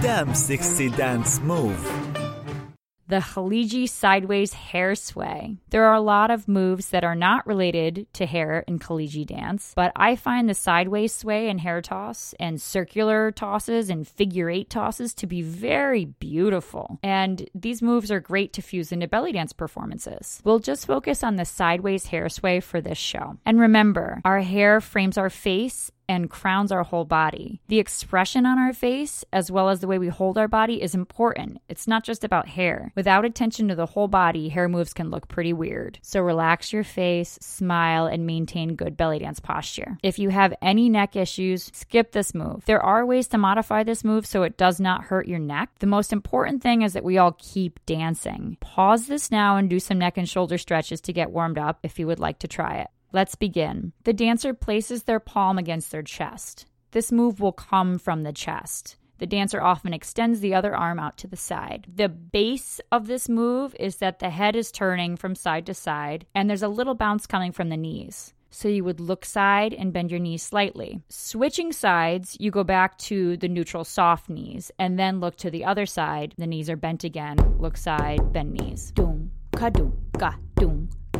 Damn 0.00 0.34
sexy 0.34 0.90
dance 0.90 1.40
move. 1.40 1.78
The 3.12 3.18
Khaliji 3.18 3.86
sideways 3.86 4.54
hair 4.54 4.94
sway. 4.94 5.58
There 5.68 5.84
are 5.84 5.92
a 5.92 6.00
lot 6.00 6.30
of 6.30 6.48
moves 6.48 6.88
that 6.88 7.04
are 7.04 7.14
not 7.14 7.46
related 7.46 8.06
to 8.14 8.24
hair 8.24 8.64
in 8.66 8.78
Khaliji 8.78 9.26
dance, 9.26 9.74
but 9.76 9.92
I 9.94 10.16
find 10.16 10.48
the 10.48 10.54
sideways 10.54 11.14
sway 11.14 11.50
and 11.50 11.60
hair 11.60 11.82
toss 11.82 12.34
and 12.40 12.58
circular 12.58 13.30
tosses 13.30 13.90
and 13.90 14.08
figure 14.08 14.48
eight 14.48 14.70
tosses 14.70 15.12
to 15.16 15.26
be 15.26 15.42
very 15.42 16.06
beautiful. 16.06 17.00
And 17.02 17.50
these 17.54 17.82
moves 17.82 18.10
are 18.10 18.18
great 18.18 18.54
to 18.54 18.62
fuse 18.62 18.92
into 18.92 19.08
belly 19.08 19.32
dance 19.32 19.52
performances. 19.52 20.40
We'll 20.42 20.58
just 20.58 20.86
focus 20.86 21.22
on 21.22 21.36
the 21.36 21.44
sideways 21.44 22.06
hair 22.06 22.30
sway 22.30 22.60
for 22.60 22.80
this 22.80 22.96
show. 22.96 23.36
And 23.44 23.60
remember, 23.60 24.22
our 24.24 24.40
hair 24.40 24.80
frames 24.80 25.18
our 25.18 25.28
face 25.28 25.90
and 26.08 26.30
crowns 26.30 26.72
our 26.72 26.82
whole 26.82 27.04
body. 27.04 27.60
The 27.68 27.78
expression 27.78 28.46
on 28.46 28.58
our 28.58 28.72
face, 28.72 29.24
as 29.32 29.50
well 29.50 29.68
as 29.68 29.80
the 29.80 29.86
way 29.86 29.98
we 29.98 30.08
hold 30.08 30.38
our 30.38 30.48
body, 30.48 30.82
is 30.82 30.94
important. 30.94 31.60
It's 31.68 31.88
not 31.88 32.04
just 32.04 32.24
about 32.24 32.48
hair. 32.48 32.92
Without 32.94 33.24
attention 33.24 33.68
to 33.68 33.74
the 33.74 33.86
whole 33.86 34.08
body, 34.08 34.48
hair 34.48 34.68
moves 34.68 34.92
can 34.92 35.10
look 35.10 35.28
pretty 35.28 35.52
weird. 35.52 35.98
So 36.02 36.20
relax 36.20 36.72
your 36.72 36.84
face, 36.84 37.38
smile, 37.40 38.06
and 38.06 38.26
maintain 38.26 38.76
good 38.76 38.96
belly 38.96 39.18
dance 39.18 39.40
posture. 39.40 39.98
If 40.02 40.18
you 40.18 40.30
have 40.30 40.54
any 40.60 40.88
neck 40.88 41.16
issues, 41.16 41.70
skip 41.72 42.12
this 42.12 42.34
move. 42.34 42.64
There 42.66 42.82
are 42.82 43.06
ways 43.06 43.28
to 43.28 43.38
modify 43.38 43.82
this 43.82 44.04
move 44.04 44.26
so 44.26 44.42
it 44.42 44.56
does 44.56 44.80
not 44.80 45.04
hurt 45.04 45.28
your 45.28 45.38
neck. 45.38 45.70
The 45.78 45.86
most 45.86 46.12
important 46.12 46.62
thing 46.62 46.82
is 46.82 46.92
that 46.92 47.04
we 47.04 47.18
all 47.18 47.36
keep 47.38 47.84
dancing. 47.86 48.56
Pause 48.60 49.06
this 49.06 49.30
now 49.30 49.56
and 49.56 49.68
do 49.70 49.80
some 49.80 49.98
neck 49.98 50.18
and 50.18 50.28
shoulder 50.28 50.58
stretches 50.58 51.00
to 51.02 51.12
get 51.12 51.30
warmed 51.30 51.58
up 51.58 51.78
if 51.82 51.98
you 51.98 52.06
would 52.06 52.20
like 52.20 52.38
to 52.40 52.48
try 52.48 52.76
it. 52.76 52.88
Let's 53.12 53.34
begin. 53.34 53.92
The 54.04 54.14
dancer 54.14 54.54
places 54.54 55.02
their 55.02 55.20
palm 55.20 55.58
against 55.58 55.92
their 55.92 56.02
chest. 56.02 56.66
This 56.92 57.12
move 57.12 57.40
will 57.40 57.52
come 57.52 57.98
from 57.98 58.22
the 58.22 58.32
chest. 58.32 58.96
The 59.18 59.26
dancer 59.26 59.62
often 59.62 59.92
extends 59.92 60.40
the 60.40 60.54
other 60.54 60.74
arm 60.74 60.98
out 60.98 61.18
to 61.18 61.28
the 61.28 61.36
side. 61.36 61.86
The 61.94 62.08
base 62.08 62.80
of 62.90 63.06
this 63.06 63.28
move 63.28 63.76
is 63.78 63.96
that 63.96 64.18
the 64.18 64.30
head 64.30 64.56
is 64.56 64.72
turning 64.72 65.16
from 65.16 65.34
side 65.34 65.66
to 65.66 65.74
side, 65.74 66.26
and 66.34 66.48
there's 66.48 66.62
a 66.62 66.68
little 66.68 66.94
bounce 66.94 67.26
coming 67.26 67.52
from 67.52 67.68
the 67.68 67.76
knees. 67.76 68.32
So 68.50 68.68
you 68.68 68.82
would 68.84 68.98
look 68.98 69.24
side 69.24 69.74
and 69.74 69.92
bend 69.92 70.10
your 70.10 70.20
knees 70.20 70.42
slightly. 70.42 71.00
Switching 71.08 71.72
sides, 71.72 72.36
you 72.40 72.50
go 72.50 72.64
back 72.64 72.98
to 72.98 73.36
the 73.36 73.48
neutral 73.48 73.84
soft 73.84 74.28
knees 74.28 74.70
and 74.78 74.98
then 74.98 75.20
look 75.20 75.36
to 75.36 75.50
the 75.50 75.64
other 75.66 75.86
side. 75.86 76.34
The 76.36 76.46
knees 76.46 76.68
are 76.68 76.76
bent 76.76 77.04
again. 77.04 77.36
Look 77.58 77.76
side, 77.76 78.32
bend 78.32 78.54
knees. 78.54 78.90
Doom, 78.92 79.30
ka 79.54 79.70
doom, 79.70 79.96
ka 80.18 80.36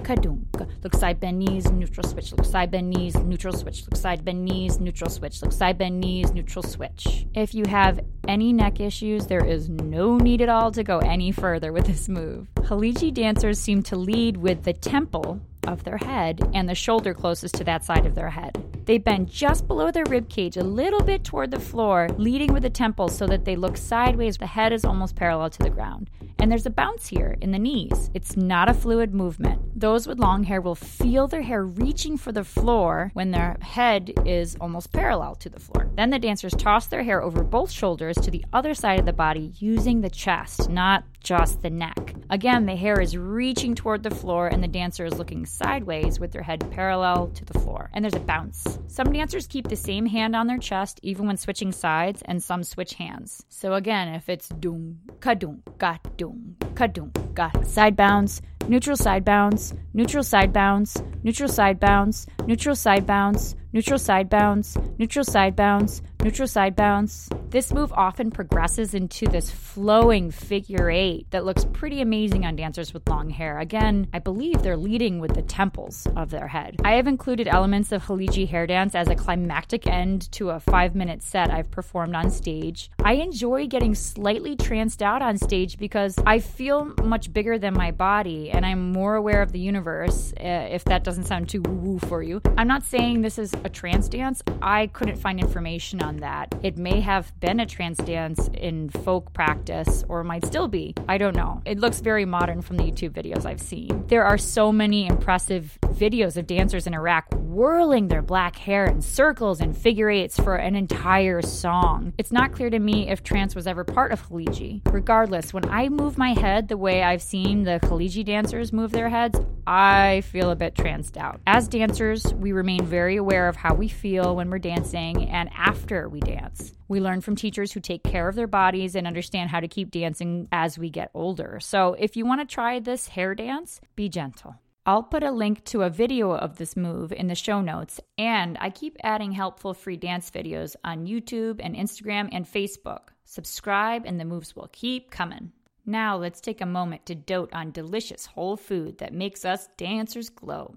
kadunk. 0.02 0.68
Look 0.82 0.94
side 0.97 1.21
bend 1.21 1.38
knees, 1.38 1.71
neutral 1.71 2.06
switch. 2.06 2.32
Look 2.32 2.44
side 2.44 2.71
bend 2.71 2.90
knees, 2.90 3.16
neutral 3.16 3.54
switch. 3.54 3.82
Look 3.82 3.97
side 3.97 4.25
bend 4.25 4.44
knees, 4.44 4.80
neutral 4.80 5.11
switch. 5.11 5.42
Look 5.42 5.52
side 5.52 5.78
bend 5.78 6.00
knees, 6.00 6.32
neutral 6.32 6.62
switch. 6.62 7.26
If 7.35 7.54
you 7.54 7.64
have 7.66 8.00
any 8.28 8.52
neck 8.52 8.80
issues, 8.80 9.26
there 9.26 9.44
is 9.44 9.68
no 9.68 10.16
need 10.16 10.42
at 10.42 10.49
all 10.49 10.71
to 10.73 10.82
go 10.82 10.99
any 10.99 11.32
further 11.32 11.73
with 11.73 11.87
this 11.87 12.09
move. 12.09 12.49
Khaliji 12.56 13.12
dancers 13.12 13.59
seem 13.59 13.82
to 13.85 13.97
lead 13.97 14.37
with 14.37 14.64
the 14.64 14.73
temple 14.73 15.40
of 15.66 15.85
their 15.85 15.99
head 15.99 16.40
and 16.54 16.68
the 16.68 16.75
shoulder 16.75 17.14
closest 17.14 17.54
to 17.54 17.64
that 17.64 17.85
side 17.85 18.06
of 18.06 18.14
their 18.14 18.30
head. 18.30 18.59
They 18.85 18.99
bend 18.99 19.30
just 19.30 19.68
below 19.68 19.92
their 19.92 20.04
rib 20.09 20.28
cage, 20.28 20.56
a 20.56 20.64
little 20.64 21.02
bit 21.02 21.23
toward 21.23 21.52
the 21.52 21.61
floor, 21.61 22.09
leading 22.16 22.52
with 22.52 22.64
the 22.64 22.71
temple 22.71 23.09
so 23.09 23.26
that 23.28 23.44
they 23.44 23.54
look 23.54 23.76
sideways. 23.76 24.37
The 24.38 24.47
head 24.47 24.73
is 24.73 24.85
almost 24.85 25.14
parallel 25.14 25.50
to 25.50 25.62
the 25.62 25.71
ground. 25.71 26.11
And 26.42 26.50
there's 26.50 26.66
a 26.66 26.70
bounce 26.70 27.06
here 27.06 27.37
in 27.40 27.52
the 27.52 27.58
knees. 27.61 28.11
It's 28.14 28.37
not 28.37 28.68
a 28.68 28.75
fluid 28.75 29.14
movement. 29.14 29.62
Those 29.78 30.08
with 30.08 30.18
long 30.18 30.42
hair 30.42 30.61
will 30.61 30.75
feel 30.75 31.28
their 31.28 31.42
hair 31.42 31.64
reaching 31.64 32.16
for 32.16 32.32
the 32.32 32.42
floor 32.42 33.12
when 33.14 33.30
their 33.30 33.56
head 33.61 34.12
is 34.26 34.56
almost 34.61 34.92
parallel 34.92 35.37
to 35.37 35.49
the 35.49 35.61
floor. 35.61 35.88
Then 35.94 36.11
the 36.11 36.18
dancers 36.18 36.52
toss 36.58 36.88
their 36.88 37.04
hair 37.04 37.22
over 37.22 37.44
both 37.44 37.70
shoulders 37.70 38.16
to 38.16 38.30
the 38.32 38.44
other 38.52 38.75
side 38.75 38.99
of 38.99 39.06
the 39.06 39.12
body 39.12 39.52
using 39.58 40.00
the 40.00 40.11
chest, 40.11 40.68
not 40.68 41.04
just 41.22 41.62
the 41.62 41.70
neck. 41.70 42.14
Again, 42.28 42.66
the 42.66 42.75
hair 42.75 43.00
is 43.00 43.16
reaching 43.16 43.75
toward 43.76 44.02
the 44.02 44.11
floor 44.11 44.49
and 44.49 44.62
the 44.62 44.68
dancer 44.68 45.04
is 45.04 45.18
looking 45.18 45.46
sideways 45.46 46.18
with 46.18 46.32
their 46.32 46.42
head 46.42 46.68
parallel 46.72 47.28
to 47.28 47.44
the 47.44 47.58
floor. 47.61 47.90
And 47.92 48.04
there's 48.04 48.14
a 48.14 48.20
bounce. 48.20 48.80
Some 48.88 49.12
dancers 49.12 49.46
keep 49.46 49.68
the 49.68 49.76
same 49.76 50.06
hand 50.06 50.34
on 50.34 50.46
their 50.49 50.58
chest 50.58 50.99
even 51.02 51.26
when 51.26 51.37
switching 51.37 51.72
sides, 51.72 52.22
and 52.25 52.42
some 52.42 52.64
switch 52.64 52.94
hands. 52.94 53.44
So 53.49 53.75
again, 53.75 54.08
if 54.08 54.28
it's 54.28 54.49
doom, 54.49 55.00
kadum, 55.20 55.61
ga 55.78 55.99
doom, 56.16 56.31
kadum, 56.74 57.10
ga, 57.34 57.50
side 57.64 57.96
bounce, 57.96 58.40
neutral 58.69 58.97
side 58.97 59.25
bounce, 59.25 59.75
neutral 59.95 60.23
side 60.23 60.52
bounce, 60.52 61.02
neutral 61.23 61.49
side 61.49 61.81
bounce, 61.81 62.26
neutral 62.47 62.75
side 62.75 63.07
bounce, 63.07 63.54
neutral 63.73 63.99
side 63.99 64.31
bounce, 64.31 64.76
neutral 64.99 65.25
side 65.25 65.57
bounce, 65.57 66.02
neutral 66.23 66.47
side 66.47 66.76
bounce. 66.76 67.28
This 67.50 67.73
move 67.73 67.92
often 67.92 68.31
progresses 68.31 68.95
into 68.95 69.26
this 69.26 69.50
flowing 69.50 70.31
figure 70.31 70.88
eight 70.90 71.31
that 71.31 71.45
looks 71.45 71.66
pretty 71.73 72.00
amazing 72.00 72.47
on 72.47 72.57
dancers 72.57 72.95
with 72.95 73.09
long 73.09 73.28
hair. 73.28 73.59
Again, 73.59 74.09
I 74.12 74.21
believe 74.21 74.62
they're 74.62 74.76
leading 74.76 75.19
with 75.19 75.35
the 75.35 75.42
temples 75.42 76.07
of 76.16 76.31
their 76.31 76.49
head. 76.49 76.81
I 76.85 76.92
have 76.92 77.07
included 77.07 77.49
elements 77.49 77.92
of 77.92 78.04
Khaliji 78.04 78.49
hair 78.49 78.66
dance 78.66 78.95
as 78.95 79.09
a 79.09 79.14
climactic 79.14 79.87
end 79.87 80.31
to 80.33 80.50
a 80.50 80.61
five 80.61 80.95
minute 80.95 81.23
set 81.23 81.50
I've 81.50 81.71
performed 81.71 82.14
on 82.14 82.31
stage. 82.31 82.90
I 83.02 83.14
enjoy 83.14 83.66
getting 83.66 83.95
slightly 83.95 84.57
tranced 84.57 85.02
out 85.02 85.23
on 85.23 85.38
stage 85.38 85.76
because 85.76 86.16
I 86.25 86.38
feel 86.38 86.95
much 87.02 87.33
bigger 87.33 87.59
than 87.59 87.75
my 87.75 87.90
body 87.90 88.50
and 88.52 88.64
I'm 88.64 88.92
more 88.92 89.16
aware 89.16 89.42
of 89.42 89.52
the 89.52 89.59
universe, 89.59 90.32
uh, 90.38 90.68
if 90.71 90.85
that 90.85 91.04
doesn't 91.04 91.25
sound 91.25 91.49
too 91.49 91.62
woo 91.62 91.75
woo 91.75 91.99
for 91.99 92.23
you. 92.23 92.40
I'm 92.56 92.68
not 92.68 92.85
saying 92.85 93.23
this 93.23 93.38
is 93.38 93.52
a 93.64 93.68
trance 93.68 94.09
dance. 94.09 94.42
I 94.61 94.88
couldn't 94.88 95.16
find 95.16 95.40
information 95.40 96.02
on 96.02 96.18
that. 96.18 96.54
It 96.62 96.76
may 96.76 97.00
have 97.00 97.32
been 97.40 97.61
a 97.61 97.66
trance 97.66 97.99
dance 97.99 98.49
in 98.54 98.90
folk 98.90 99.32
practice 99.32 100.04
or 100.09 100.23
might 100.23 100.44
still 100.47 100.68
be. 100.68 100.94
I 101.09 101.18
don't 101.18 101.37
know. 101.37 101.62
It 101.64 101.78
looks 101.78 102.00
very 102.00 102.25
modern 102.25 102.62
from 102.62 102.76
the 102.76 102.85
YouTube 102.85 103.11
videos 103.11 103.47
I've 103.47 103.61
seen. 103.61 104.04
There 104.06 104.25
are 104.25 104.38
so 104.38 104.71
many 104.71 105.06
impressive 105.06 105.78
videos 105.82 106.37
of 106.37 106.47
dancers 106.47 106.87
in 106.87 106.94
Iraq 106.94 107.26
whirling 107.35 108.09
their 108.09 108.23
black 108.23 108.56
hair 108.56 108.87
in 108.87 109.02
circles 109.02 109.61
and 109.61 109.76
figure 109.76 110.11
eights 110.11 110.38
for 110.38 110.56
an 110.56 110.75
entire 110.75 111.42
song. 111.42 112.12
It's 112.18 112.32
not 112.32 112.52
clear 112.52 112.71
to 112.71 112.78
me 112.78 113.09
if 113.11 113.23
trance 113.23 113.54
was 113.54 113.66
ever 113.66 113.85
part 113.85 114.12
of 114.12 114.26
Khaliji. 114.28 114.80
Regardless, 114.90 115.52
when 115.52 115.68
I 115.68 115.88
move 115.88 116.16
my 116.16 116.32
head 116.32 116.68
the 116.68 116.76
way 116.76 117.02
I've 117.02 117.23
seen 117.23 117.64
the 117.64 117.78
Khaliji 117.82 118.25
dancers 118.42 118.72
move 118.72 118.90
their 118.90 119.08
heads, 119.08 119.38
I 119.68 120.22
feel 120.22 120.50
a 120.50 120.56
bit 120.56 120.75
tranced 120.75 121.16
out. 121.16 121.40
As 121.46 121.68
dancers, 121.68 122.34
we 122.34 122.50
remain 122.50 122.84
very 122.84 123.14
aware 123.14 123.46
of 123.46 123.54
how 123.54 123.72
we 123.72 123.87
feel 123.87 124.34
when 124.34 124.50
we're 124.50 124.58
dancing 124.58 125.28
and 125.28 125.49
after 125.56 126.08
we 126.08 126.18
dance. 126.18 126.72
We 126.88 126.99
learn 126.99 127.20
from 127.20 127.37
teachers 127.37 127.70
who 127.70 127.78
take 127.78 128.02
care 128.02 128.26
of 128.26 128.34
their 128.34 128.49
bodies 128.49 128.96
and 128.96 129.06
understand 129.06 129.50
how 129.50 129.61
to 129.61 129.68
keep 129.68 129.92
dancing 129.92 130.49
as 130.50 130.76
we 130.76 130.90
get 130.90 131.12
older. 131.14 131.61
So 131.61 131.94
if 131.96 132.16
you 132.16 132.26
want 132.26 132.40
to 132.40 132.52
try 132.52 132.80
this 132.80 133.06
hair 133.06 133.37
dance, 133.37 133.80
be 133.94 134.08
gentle. 134.08 134.56
I'll 134.84 135.04
put 135.04 135.22
a 135.22 135.30
link 135.30 135.64
to 135.66 135.82
a 135.82 135.88
video 135.88 136.32
of 136.32 136.56
this 136.56 136.75
move 136.75 137.12
in 137.12 137.28
the 137.28 137.37
show 137.37 137.61
notes, 137.61 138.00
and 138.18 138.58
I 138.61 138.70
keep 138.70 138.96
adding 139.04 139.30
helpful 139.30 139.72
free 139.72 139.96
dance 139.96 140.32
videos 140.32 140.75
on 140.82 141.06
YouTube 141.06 141.61
and 141.62 141.76
Instagram 141.76 142.28
and 142.32 142.44
Facebook. 142.44 143.11
Subscribe, 143.25 144.02
and 144.04 144.18
the 144.18 144.25
moves 144.25 144.56
will 144.56 144.68
keep 144.72 145.12
coming. 145.12 145.52
Now, 145.84 146.16
let's 146.16 146.40
take 146.40 146.60
a 146.60 146.66
moment 146.66 147.06
to 147.06 147.14
dote 147.14 147.52
on 147.52 147.72
delicious 147.72 148.26
whole 148.26 148.56
food 148.56 148.98
that 148.98 149.12
makes 149.12 149.44
us 149.44 149.68
dancers 149.76 150.28
glow. 150.28 150.76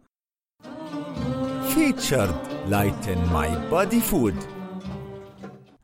Featured 1.74 2.34
Lighten 2.68 3.32
My 3.32 3.56
Body 3.70 4.00
Food. 4.00 4.36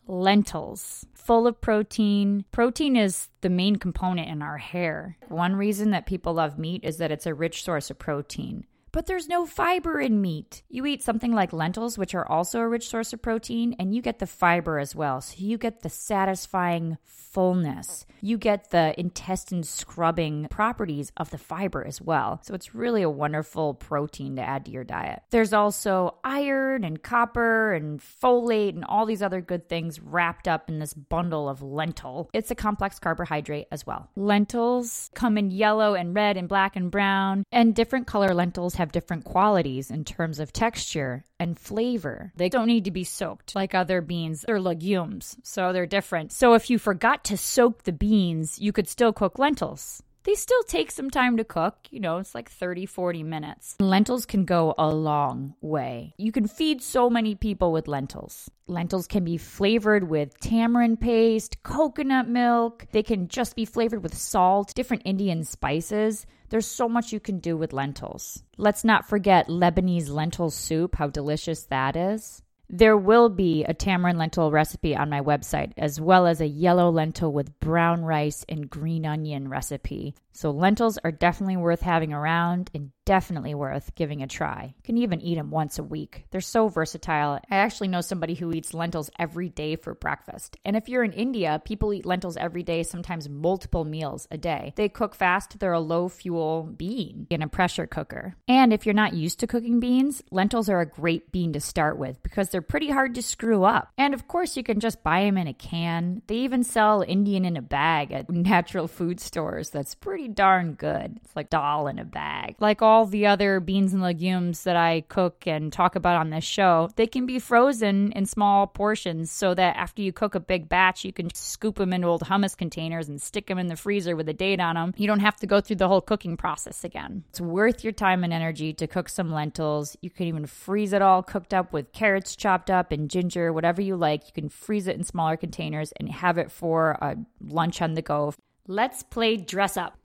lentils, 0.08 1.06
full 1.14 1.48
of 1.48 1.62
protein. 1.62 2.44
Protein 2.52 2.96
is 2.96 3.30
the 3.42 3.50
main 3.50 3.78
component 3.78 4.28
in 4.28 4.42
our 4.42 4.58
hair. 4.58 5.18
One 5.30 5.56
reason 5.56 5.92
that 5.92 6.06
people 6.06 6.34
love 6.34 6.58
meat 6.58 6.84
is 6.84 6.98
that 6.98 7.12
it's 7.12 7.26
a 7.26 7.34
rich 7.34 7.64
source 7.64 7.90
of 7.90 8.00
protein. 8.00 8.66
But 8.92 9.06
there's 9.06 9.28
no 9.28 9.46
fiber 9.46 10.00
in 10.00 10.22
meat. 10.22 10.64
You 10.70 10.86
eat 10.86 11.04
something 11.04 11.32
like 11.32 11.54
lentils, 11.54 11.98
which 11.98 12.14
are 12.14 12.30
also 12.30 12.60
a 12.60 12.68
rich 12.68 12.90
source 12.90 13.14
of 13.14 13.22
protein, 13.22 13.76
and 13.80 13.96
you 13.96 14.02
get 14.02 14.20
the 14.20 14.28
fiber 14.28 14.80
as 14.80 14.96
well. 14.96 15.22
So 15.22 15.36
you 15.38 15.58
get 15.58 15.82
the 15.82 15.90
satisfying 15.90 16.98
fullness. 17.06 18.06
You 18.20 18.38
get 18.38 18.72
the 18.72 18.94
intestine 19.00 19.64
scrubbing 19.64 20.48
properties 20.50 21.12
of 21.16 21.30
the 21.30 21.38
fiber 21.38 21.86
as 21.86 22.02
well. 22.02 22.42
So 22.44 22.54
it's 22.54 22.76
really 22.76 23.02
a 23.02 23.10
wonderful 23.10 23.74
protein 23.74 24.36
to 24.36 24.42
add 24.42 24.66
to 24.66 24.72
your 24.72 24.84
diet. 24.84 25.24
There's 25.30 25.54
also 25.54 26.16
iron 26.24 26.84
and 26.84 27.02
copper 27.02 27.74
and 27.74 28.02
folate 28.02 28.76
and 28.76 28.84
all 28.84 29.06
these 29.06 29.22
other 29.22 29.40
good 29.40 29.70
things 29.70 30.02
wrapped 30.02 30.48
up 30.48 30.70
in 30.70 30.80
this 30.80 30.94
bundle 30.94 31.48
of 31.48 31.62
lentil. 31.62 32.30
It's 32.34 32.52
a 32.52 32.56
complex 32.56 33.00
carbohydrate 33.00 33.68
as 33.72 33.88
well. 33.88 34.10
Lentils 34.16 35.10
come 35.14 35.38
in 35.38 35.52
yellow 35.52 35.94
and 35.94 36.14
red 36.14 36.36
and 36.36 36.50
black 36.50 36.76
and 36.76 36.92
brown, 36.92 37.46
and 37.52 37.74
different 37.74 38.08
color 38.08 38.34
lentils 38.34 38.76
have 38.82 38.92
different 38.92 39.24
qualities 39.24 39.90
in 39.90 40.04
terms 40.04 40.40
of 40.40 40.52
texture 40.52 41.24
and 41.40 41.58
flavor. 41.58 42.34
They 42.36 42.50
don't 42.50 42.68
need 42.68 42.86
to 42.86 42.92
be 42.92 43.04
soaked 43.04 43.56
like 43.56 43.74
other 43.74 44.02
beans. 44.02 44.42
They're 44.42 44.60
legumes, 44.60 45.38
so 45.44 45.72
they're 45.72 45.86
different. 45.86 46.32
So 46.32 46.56
if 46.56 46.70
you 46.70 46.78
forgot 46.78 47.24
to 47.26 47.38
soak 47.38 47.84
the 47.84 47.94
beans, 47.94 48.60
you 48.60 48.72
could 48.74 48.88
still 48.88 49.14
cook 49.14 49.40
lentils. 49.40 50.04
They 50.24 50.36
still 50.36 50.62
take 50.64 50.92
some 50.92 51.10
time 51.10 51.38
to 51.38 51.44
cook, 51.44 51.76
you 51.90 52.00
know, 52.00 52.20
it's 52.20 52.36
like 52.36 52.50
30, 52.50 52.86
40 52.86 53.24
minutes. 53.24 53.76
Lentils 53.80 54.28
can 54.28 54.46
go 54.46 54.76
a 54.78 54.88
long 54.94 55.56
way. 55.62 56.14
You 56.18 56.32
can 56.32 56.48
feed 56.48 56.84
so 56.84 57.10
many 57.10 57.34
people 57.34 57.72
with 57.72 57.88
lentils. 57.88 58.50
Lentils 58.68 59.08
can 59.08 59.24
be 59.24 59.38
flavored 59.38 60.10
with 60.10 60.40
tamarind 60.40 61.02
paste, 61.02 61.64
coconut 61.64 62.28
milk. 62.28 62.86
They 62.92 63.02
can 63.02 63.30
just 63.30 63.56
be 63.56 63.66
flavored 63.66 64.04
with 64.04 64.16
salt, 64.16 64.76
different 64.76 65.04
Indian 65.06 65.44
spices. 65.44 66.28
There's 66.52 66.68
so 66.68 66.90
much 66.90 67.14
you 67.14 67.22
can 67.22 67.40
do 67.40 67.56
with 67.56 67.72
lentils. 67.72 68.44
Let's 68.58 68.84
not 68.84 69.08
forget 69.08 69.48
Lebanese 69.48 70.10
lentil 70.10 70.50
soup, 70.50 70.96
how 70.96 71.08
delicious 71.08 71.64
that 71.64 71.96
is. 71.96 72.44
There 72.70 72.98
will 72.98 73.30
be 73.30 73.64
a 73.64 73.74
tamarind 73.74 74.20
lentil 74.20 74.52
recipe 74.52 74.94
on 74.94 75.10
my 75.10 75.22
website, 75.22 75.72
as 75.78 76.02
well 76.02 76.28
as 76.28 76.42
a 76.42 76.48
yellow 76.48 76.90
lentil 76.90 77.32
with 77.32 77.58
brown 77.62 78.04
rice 78.04 78.46
and 78.50 78.70
green 78.70 79.06
onion 79.06 79.48
recipe. 79.48 80.14
So, 80.34 80.52
lentils 80.52 80.98
are 81.04 81.12
definitely 81.12 81.58
worth 81.58 81.82
having 81.82 82.14
around 82.14 82.70
and 82.74 82.92
definitely 83.06 83.56
worth 83.56 83.94
giving 83.96 84.22
a 84.22 84.28
try. 84.28 84.74
You 84.78 84.84
can 84.84 84.98
even 84.98 85.22
eat 85.22 85.36
them 85.36 85.50
once 85.50 85.80
a 85.80 85.84
week. 85.84 86.26
They're 86.32 86.42
so 86.42 86.68
versatile. 86.68 87.40
I 87.50 87.56
actually 87.58 87.90
know 87.90 88.02
somebody 88.02 88.36
who 88.36 88.54
eats 88.54 88.74
lentils 88.74 89.10
every 89.20 89.50
day 89.50 89.76
for 89.76 89.94
breakfast. 89.96 90.58
And 90.64 90.76
if 90.76 90.88
you're 90.88 91.04
in 91.04 91.14
India, 91.14 91.62
people 91.66 91.94
eat 91.94 92.06
lentils 92.06 92.38
every 92.38 92.64
day, 92.64 92.84
sometimes 92.84 93.28
multiple 93.28 93.84
meals 93.84 94.28
a 94.32 94.38
day. 94.38 94.74
They 94.76 94.88
cook 94.88 95.16
fast, 95.16 95.60
they're 95.60 95.74
a 95.74 95.80
low 95.80 96.10
fuel 96.10 96.64
bean 96.64 97.28
in 97.30 97.42
a 97.42 97.48
pressure 97.48 97.88
cooker. 97.88 98.36
And 98.48 98.72
if 98.72 98.86
you're 98.86 98.94
not 98.94 99.14
used 99.14 99.40
to 99.40 99.48
cooking 99.48 99.80
beans, 99.80 100.24
lentils 100.32 100.70
are 100.70 100.80
a 100.80 100.86
great 100.86 101.32
bean 101.32 101.54
to 101.54 101.60
start 101.60 101.98
with 101.98 102.22
because 102.24 102.50
they're 102.50 102.62
pretty 102.62 102.90
hard 102.90 103.16
to 103.16 103.22
screw 103.22 103.64
up. 103.64 103.90
And 103.98 104.14
of 104.14 104.28
course, 104.28 104.56
you 104.56 104.64
can 104.64 104.80
just 104.80 105.04
buy 105.04 105.24
them 105.24 105.38
in 105.38 105.48
a 105.48 105.54
can. 105.54 106.22
They 106.28 106.36
even 106.36 106.64
sell 106.64 107.04
Indian 107.06 107.46
in 107.46 107.58
a 107.58 107.62
bag 107.62 108.12
at 108.12 108.30
natural 108.30 108.88
food 108.88 109.20
stores. 109.20 109.70
That's 109.70 109.96
pretty 109.96 110.21
darn 110.28 110.74
good. 110.74 111.20
It's 111.24 111.36
like 111.36 111.50
dal 111.50 111.88
in 111.88 112.00
a 112.00 112.06
bag. 112.06 112.56
Like 112.60 112.82
all 112.82 113.06
the 113.06 113.28
other 113.28 113.60
beans 113.60 113.94
and 113.94 114.02
legumes 114.02 114.64
that 114.64 114.76
I 114.76 115.02
cook 115.08 115.48
and 115.48 115.72
talk 115.72 115.96
about 115.96 116.18
on 116.18 116.30
this 116.30 116.44
show, 116.44 116.90
they 116.96 117.08
can 117.08 117.26
be 117.26 117.40
frozen 117.40 118.12
in 118.14 118.26
small 118.26 118.68
portions 118.68 119.32
so 119.32 119.54
that 119.54 119.76
after 119.76 120.02
you 120.02 120.12
cook 120.12 120.36
a 120.36 120.40
big 120.40 120.70
batch, 120.70 121.06
you 121.06 121.14
can 121.14 121.34
scoop 121.34 121.76
them 121.76 121.94
into 121.94 122.08
old 122.08 122.24
hummus 122.24 122.58
containers 122.58 123.08
and 123.08 123.22
stick 123.22 123.48
them 123.48 123.58
in 123.58 123.68
the 123.68 123.76
freezer 123.76 124.16
with 124.16 124.30
a 124.30 124.34
date 124.34 124.60
on 124.60 124.76
them. 124.76 124.94
You 124.98 125.08
don't 125.08 125.20
have 125.20 125.38
to 125.38 125.48
go 125.48 125.62
through 125.62 125.78
the 125.78 125.88
whole 125.88 126.02
cooking 126.02 126.38
process 126.38 126.84
again. 126.84 127.24
It's 127.30 127.42
worth 127.42 127.84
your 127.84 127.94
time 127.94 128.24
and 128.24 128.34
energy 128.34 128.74
to 128.74 128.88
cook 128.88 129.10
some 129.10 129.32
lentils. 129.32 129.96
You 130.02 130.10
can 130.10 130.28
even 130.28 130.46
freeze 130.46 130.94
it 130.94 131.02
all 131.02 131.24
cooked 131.24 131.54
up 131.54 131.74
with 131.74 131.92
carrots 131.92 132.36
chopped 132.36 132.70
up 132.70 132.92
and 132.92 133.10
ginger, 133.10 133.54
whatever 133.54 133.82
you 133.82 133.96
like. 133.96 134.26
You 134.28 134.34
can 134.34 134.50
freeze 134.50 134.88
it 134.88 134.98
in 134.98 135.04
smaller 135.04 135.38
containers 135.38 135.92
and 135.94 136.10
have 136.10 136.38
it 136.38 136.52
for 136.52 136.92
a 137.02 137.18
lunch 137.42 137.82
on 137.82 137.94
the 137.94 138.02
go. 138.02 138.34
Let's 138.68 139.04
play 139.04 139.38
dress 139.38 139.78
up. 139.78 140.01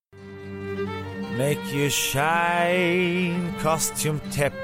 Make 1.36 1.70
you 1.70 1.90
shine, 1.90 3.52
costume 3.60 4.22
tip. 4.30 4.54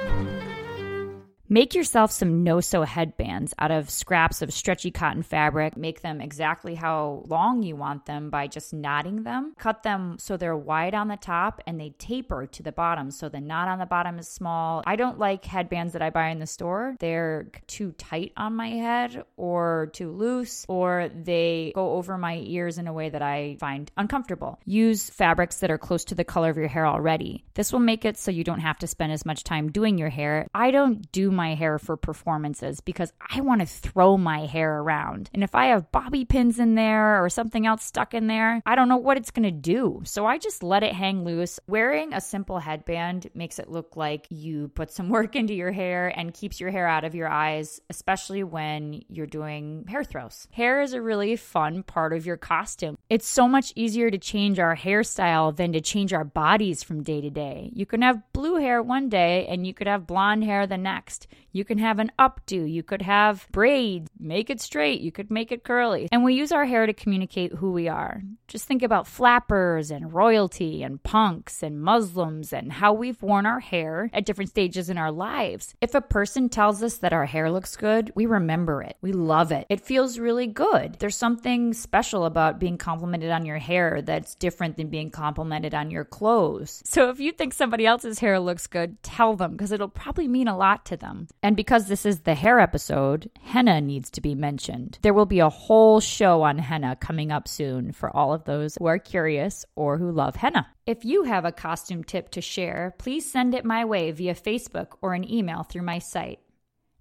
Make 1.52 1.74
yourself 1.74 2.10
some 2.10 2.44
no 2.44 2.60
sew 2.60 2.80
headbands 2.80 3.52
out 3.58 3.70
of 3.70 3.90
scraps 3.90 4.40
of 4.40 4.54
stretchy 4.54 4.90
cotton 4.90 5.22
fabric. 5.22 5.76
Make 5.76 6.00
them 6.00 6.22
exactly 6.22 6.74
how 6.74 7.24
long 7.28 7.62
you 7.62 7.76
want 7.76 8.06
them 8.06 8.30
by 8.30 8.46
just 8.46 8.72
knotting 8.72 9.24
them. 9.24 9.52
Cut 9.58 9.82
them 9.82 10.16
so 10.18 10.38
they're 10.38 10.56
wide 10.56 10.94
on 10.94 11.08
the 11.08 11.18
top 11.18 11.60
and 11.66 11.78
they 11.78 11.90
taper 11.98 12.46
to 12.46 12.62
the 12.62 12.72
bottom 12.72 13.10
so 13.10 13.28
the 13.28 13.38
knot 13.38 13.68
on 13.68 13.78
the 13.78 13.84
bottom 13.84 14.18
is 14.18 14.28
small. 14.28 14.82
I 14.86 14.96
don't 14.96 15.18
like 15.18 15.44
headbands 15.44 15.92
that 15.92 16.00
I 16.00 16.08
buy 16.08 16.30
in 16.30 16.38
the 16.38 16.46
store. 16.46 16.96
They're 17.00 17.50
too 17.66 17.92
tight 17.98 18.32
on 18.34 18.56
my 18.56 18.70
head 18.70 19.22
or 19.36 19.90
too 19.92 20.10
loose 20.10 20.64
or 20.70 21.10
they 21.14 21.72
go 21.74 21.96
over 21.96 22.16
my 22.16 22.38
ears 22.46 22.78
in 22.78 22.86
a 22.86 22.94
way 22.94 23.10
that 23.10 23.20
I 23.20 23.58
find 23.60 23.92
uncomfortable. 23.98 24.58
Use 24.64 25.10
fabrics 25.10 25.58
that 25.58 25.70
are 25.70 25.76
close 25.76 26.06
to 26.06 26.14
the 26.14 26.24
color 26.24 26.48
of 26.48 26.56
your 26.56 26.68
hair 26.68 26.86
already. 26.86 27.44
This 27.52 27.74
will 27.74 27.80
make 27.80 28.06
it 28.06 28.16
so 28.16 28.30
you 28.30 28.42
don't 28.42 28.60
have 28.60 28.78
to 28.78 28.86
spend 28.86 29.12
as 29.12 29.26
much 29.26 29.44
time 29.44 29.70
doing 29.70 29.98
your 29.98 30.08
hair. 30.08 30.46
I 30.54 30.70
don't 30.70 31.12
do 31.12 31.30
my 31.30 31.41
hair 31.50 31.78
for 31.78 31.96
performances 31.96 32.80
because 32.80 33.12
I 33.20 33.40
want 33.40 33.60
to 33.60 33.66
throw 33.66 34.16
my 34.16 34.46
hair 34.46 34.80
around. 34.80 35.30
And 35.34 35.44
if 35.44 35.54
I 35.54 35.66
have 35.66 35.92
bobby 35.92 36.24
pins 36.24 36.58
in 36.58 36.74
there 36.74 37.22
or 37.22 37.28
something 37.28 37.66
else 37.66 37.84
stuck 37.84 38.14
in 38.14 38.26
there, 38.26 38.62
I 38.64 38.74
don't 38.74 38.88
know 38.88 38.96
what 38.96 39.16
it's 39.16 39.30
going 39.30 39.44
to 39.44 39.50
do. 39.50 40.00
So 40.04 40.26
I 40.26 40.38
just 40.38 40.62
let 40.62 40.82
it 40.82 40.94
hang 40.94 41.24
loose. 41.24 41.60
Wearing 41.66 42.12
a 42.12 42.20
simple 42.20 42.58
headband 42.58 43.28
makes 43.34 43.58
it 43.58 43.68
look 43.68 43.96
like 43.96 44.26
you 44.30 44.68
put 44.68 44.90
some 44.90 45.08
work 45.10 45.36
into 45.36 45.54
your 45.54 45.72
hair 45.72 46.08
and 46.08 46.34
keeps 46.34 46.60
your 46.60 46.70
hair 46.70 46.86
out 46.86 47.04
of 47.04 47.14
your 47.14 47.28
eyes, 47.28 47.80
especially 47.90 48.42
when 48.42 49.02
you're 49.08 49.26
doing 49.26 49.84
hair 49.88 50.04
throws. 50.04 50.48
Hair 50.52 50.82
is 50.82 50.92
a 50.92 51.02
really 51.02 51.36
fun 51.36 51.82
part 51.82 52.12
of 52.12 52.26
your 52.26 52.36
costume. 52.36 52.96
It's 53.10 53.28
so 53.28 53.46
much 53.46 53.72
easier 53.76 54.10
to 54.10 54.18
change 54.18 54.58
our 54.58 54.76
hairstyle 54.76 55.54
than 55.54 55.72
to 55.72 55.80
change 55.80 56.12
our 56.12 56.24
bodies 56.24 56.82
from 56.82 57.02
day 57.02 57.20
to 57.20 57.30
day. 57.30 57.70
You 57.74 57.86
can 57.86 58.02
have 58.02 58.32
blue 58.32 58.56
hair 58.56 58.82
one 58.82 59.08
day 59.08 59.46
and 59.46 59.66
you 59.66 59.74
could 59.74 59.86
have 59.86 60.06
blonde 60.06 60.44
hair 60.44 60.66
the 60.66 60.78
next. 60.78 61.26
You 61.52 61.64
can 61.64 61.78
have 61.78 61.98
an 61.98 62.10
updo. 62.18 62.70
You 62.70 62.82
could 62.82 63.02
have 63.02 63.46
braids, 63.52 64.10
make 64.18 64.48
it 64.48 64.60
straight. 64.60 65.02
You 65.02 65.12
could 65.12 65.30
make 65.30 65.52
it 65.52 65.64
curly. 65.64 66.08
And 66.10 66.24
we 66.24 66.34
use 66.34 66.50
our 66.50 66.64
hair 66.64 66.86
to 66.86 66.94
communicate 66.94 67.52
who 67.52 67.72
we 67.72 67.88
are. 67.88 68.22
Just 68.48 68.66
think 68.66 68.82
about 68.82 69.06
flappers 69.06 69.90
and 69.90 70.12
royalty 70.12 70.82
and 70.82 71.02
punks 71.02 71.62
and 71.62 71.80
Muslims 71.80 72.52
and 72.52 72.72
how 72.72 72.94
we've 72.94 73.20
worn 73.22 73.46
our 73.46 73.60
hair 73.60 74.10
at 74.12 74.24
different 74.24 74.50
stages 74.50 74.88
in 74.88 74.98
our 74.98 75.12
lives. 75.12 75.74
If 75.80 75.94
a 75.94 76.00
person 76.00 76.48
tells 76.48 76.82
us 76.82 76.98
that 76.98 77.12
our 77.12 77.26
hair 77.26 77.50
looks 77.50 77.76
good, 77.76 78.12
we 78.14 78.26
remember 78.26 78.82
it. 78.82 78.96
We 79.02 79.12
love 79.12 79.52
it. 79.52 79.66
It 79.68 79.80
feels 79.80 80.18
really 80.18 80.46
good. 80.46 80.96
There's 80.98 81.16
something 81.16 81.74
special 81.74 82.24
about 82.24 82.60
being 82.60 82.78
complimented 82.78 83.30
on 83.30 83.44
your 83.44 83.58
hair 83.58 84.00
that's 84.02 84.34
different 84.36 84.76
than 84.76 84.88
being 84.88 85.10
complimented 85.10 85.74
on 85.74 85.90
your 85.90 86.04
clothes. 86.04 86.82
So 86.84 87.10
if 87.10 87.20
you 87.20 87.32
think 87.32 87.52
somebody 87.52 87.86
else's 87.86 88.18
hair 88.18 88.40
looks 88.40 88.66
good, 88.66 89.02
tell 89.02 89.36
them 89.36 89.52
because 89.52 89.72
it'll 89.72 89.88
probably 89.88 90.28
mean 90.28 90.48
a 90.48 90.56
lot 90.56 90.84
to 90.86 90.96
them. 90.96 91.11
And 91.42 91.56
because 91.56 91.86
this 91.86 92.04
is 92.04 92.20
the 92.20 92.34
hair 92.34 92.58
episode, 92.60 93.30
henna 93.42 93.80
needs 93.80 94.10
to 94.12 94.20
be 94.20 94.34
mentioned. 94.34 94.98
There 95.02 95.14
will 95.14 95.26
be 95.26 95.40
a 95.40 95.48
whole 95.48 96.00
show 96.00 96.42
on 96.42 96.58
henna 96.58 96.96
coming 96.96 97.30
up 97.30 97.48
soon 97.48 97.92
for 97.92 98.14
all 98.14 98.32
of 98.32 98.44
those 98.44 98.76
who 98.76 98.86
are 98.86 98.98
curious 98.98 99.64
or 99.76 99.98
who 99.98 100.10
love 100.10 100.36
henna. 100.36 100.66
If 100.86 101.04
you 101.04 101.24
have 101.24 101.44
a 101.44 101.52
costume 101.52 102.04
tip 102.04 102.30
to 102.30 102.40
share, 102.40 102.94
please 102.98 103.30
send 103.30 103.54
it 103.54 103.64
my 103.64 103.84
way 103.84 104.10
via 104.10 104.34
Facebook 104.34 104.96
or 105.00 105.14
an 105.14 105.30
email 105.30 105.62
through 105.62 105.82
my 105.82 105.98
site. 105.98 106.40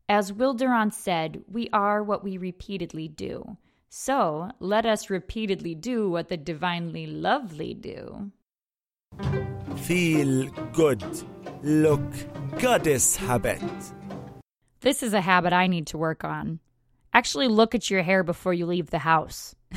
As 0.07 0.33
Will 0.33 0.53
Durant 0.53 0.93
said, 0.93 1.41
we 1.47 1.69
are 1.71 2.03
what 2.03 2.23
we 2.23 2.37
repeatedly 2.37 3.07
do. 3.07 3.57
So 3.87 4.49
let 4.59 4.85
us 4.85 5.09
repeatedly 5.09 5.75
do 5.75 6.09
what 6.09 6.29
the 6.29 6.37
divinely 6.37 7.07
lovely 7.07 7.73
do. 7.73 8.31
Feel 9.77 10.49
good. 10.73 11.03
Look 11.63 12.01
goddess 12.59 13.15
habit. 13.15 13.61
This 14.81 15.03
is 15.03 15.13
a 15.13 15.21
habit 15.21 15.53
I 15.53 15.67
need 15.67 15.87
to 15.87 15.97
work 15.97 16.23
on. 16.23 16.59
Actually, 17.13 17.47
look 17.47 17.75
at 17.75 17.91
your 17.91 18.01
hair 18.01 18.23
before 18.23 18.53
you 18.53 18.65
leave 18.65 18.89
the 18.89 18.97
house. 18.97 19.53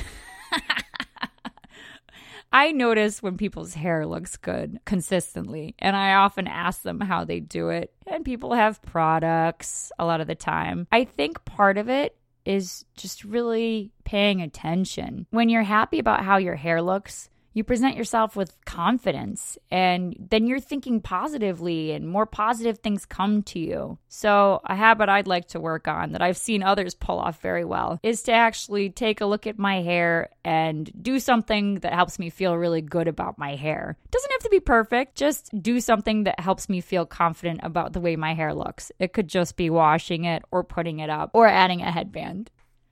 I 2.53 2.73
notice 2.73 3.23
when 3.23 3.37
people's 3.37 3.75
hair 3.75 4.07
looks 4.07 4.39
good 4.39 4.79
consistently, 4.87 5.75
and 5.79 5.95
I 5.95 6.15
often 6.15 6.47
ask 6.47 6.83
them 6.83 7.01
how 7.01 7.25
they 7.25 7.41
do 7.41 7.69
it. 7.69 7.93
And 8.07 8.25
people 8.25 8.55
have 8.55 8.81
products 8.81 9.93
a 9.99 10.07
lot 10.07 10.23
of 10.23 10.27
the 10.27 10.35
time. 10.35 10.87
I 10.91 11.05
think 11.05 11.45
part 11.45 11.77
of 11.77 11.91
it 11.91 12.17
is 12.47 12.87
just 12.97 13.25
really 13.25 13.91
paying 14.05 14.41
attention. 14.41 15.27
When 15.31 15.51
you're 15.51 15.65
happy 15.65 15.99
about 15.99 16.25
how 16.25 16.39
your 16.39 16.57
hair 16.57 16.81
looks, 16.81 17.29
you 17.55 17.65
present 17.65 17.97
yourself 17.97 18.37
with 18.37 18.63
confidence 18.65 19.57
and 19.71 20.15
then 20.19 20.47
you're 20.47 20.61
thinking 20.61 21.01
positively 21.01 21.93
and 21.93 22.07
more 22.07 22.27
positive 22.27 22.79
things 22.79 23.07
come 23.07 23.43
to 23.45 23.61
you. 23.61 23.97
So, 24.09 24.61
a 24.65 24.75
habit 24.75 25.09
I'd 25.09 25.29
like 25.29 25.49
to 25.49 25.61
work 25.61 25.89
on 25.89 26.13
that 26.13 26.21
I've 26.21 26.37
seen 26.37 26.63
others 26.63 26.95
pull 26.95 27.19
off 27.19 27.41
very 27.41 27.65
well 27.65 28.01
is 28.03 28.23
to 28.25 28.33
actually 28.33 28.91
take 28.91 29.21
a 29.21 29.27
look 29.27 29.47
at 29.47 29.59
my 29.59 29.83
hair 29.83 30.31
and 30.45 30.91
do 31.01 31.19
something 31.21 31.77
that 31.77 31.95
helps 31.95 32.19
me 32.19 32.29
feel 32.29 32.57
really 32.57 32.83
good 32.83 33.09
about 33.09 33.39
my 33.39 33.55
hair. 33.55 33.97
It 34.05 34.11
doesn't 34.11 34.33
have 34.33 34.43
to 34.43 34.51
be 34.51 34.61
perfect, 34.61 35.15
just 35.15 35.51
do 35.63 35.81
something 35.81 36.25
that 36.25 36.41
helps 36.41 36.69
me 36.69 36.81
feel 36.81 37.07
confident 37.07 37.61
about 37.63 37.93
the 37.93 38.01
way 38.01 38.17
my 38.17 38.35
hair 38.35 38.53
looks. 38.53 38.91
It 38.99 39.13
could 39.13 39.29
just 39.29 39.57
be 39.57 39.71
washing 39.71 40.25
it 40.25 40.43
or 40.51 40.65
putting 40.65 40.99
it 40.99 41.09
up 41.09 41.31
or 41.35 41.47
adding 41.47 41.83
a 41.83 41.93
headband. 41.93 42.51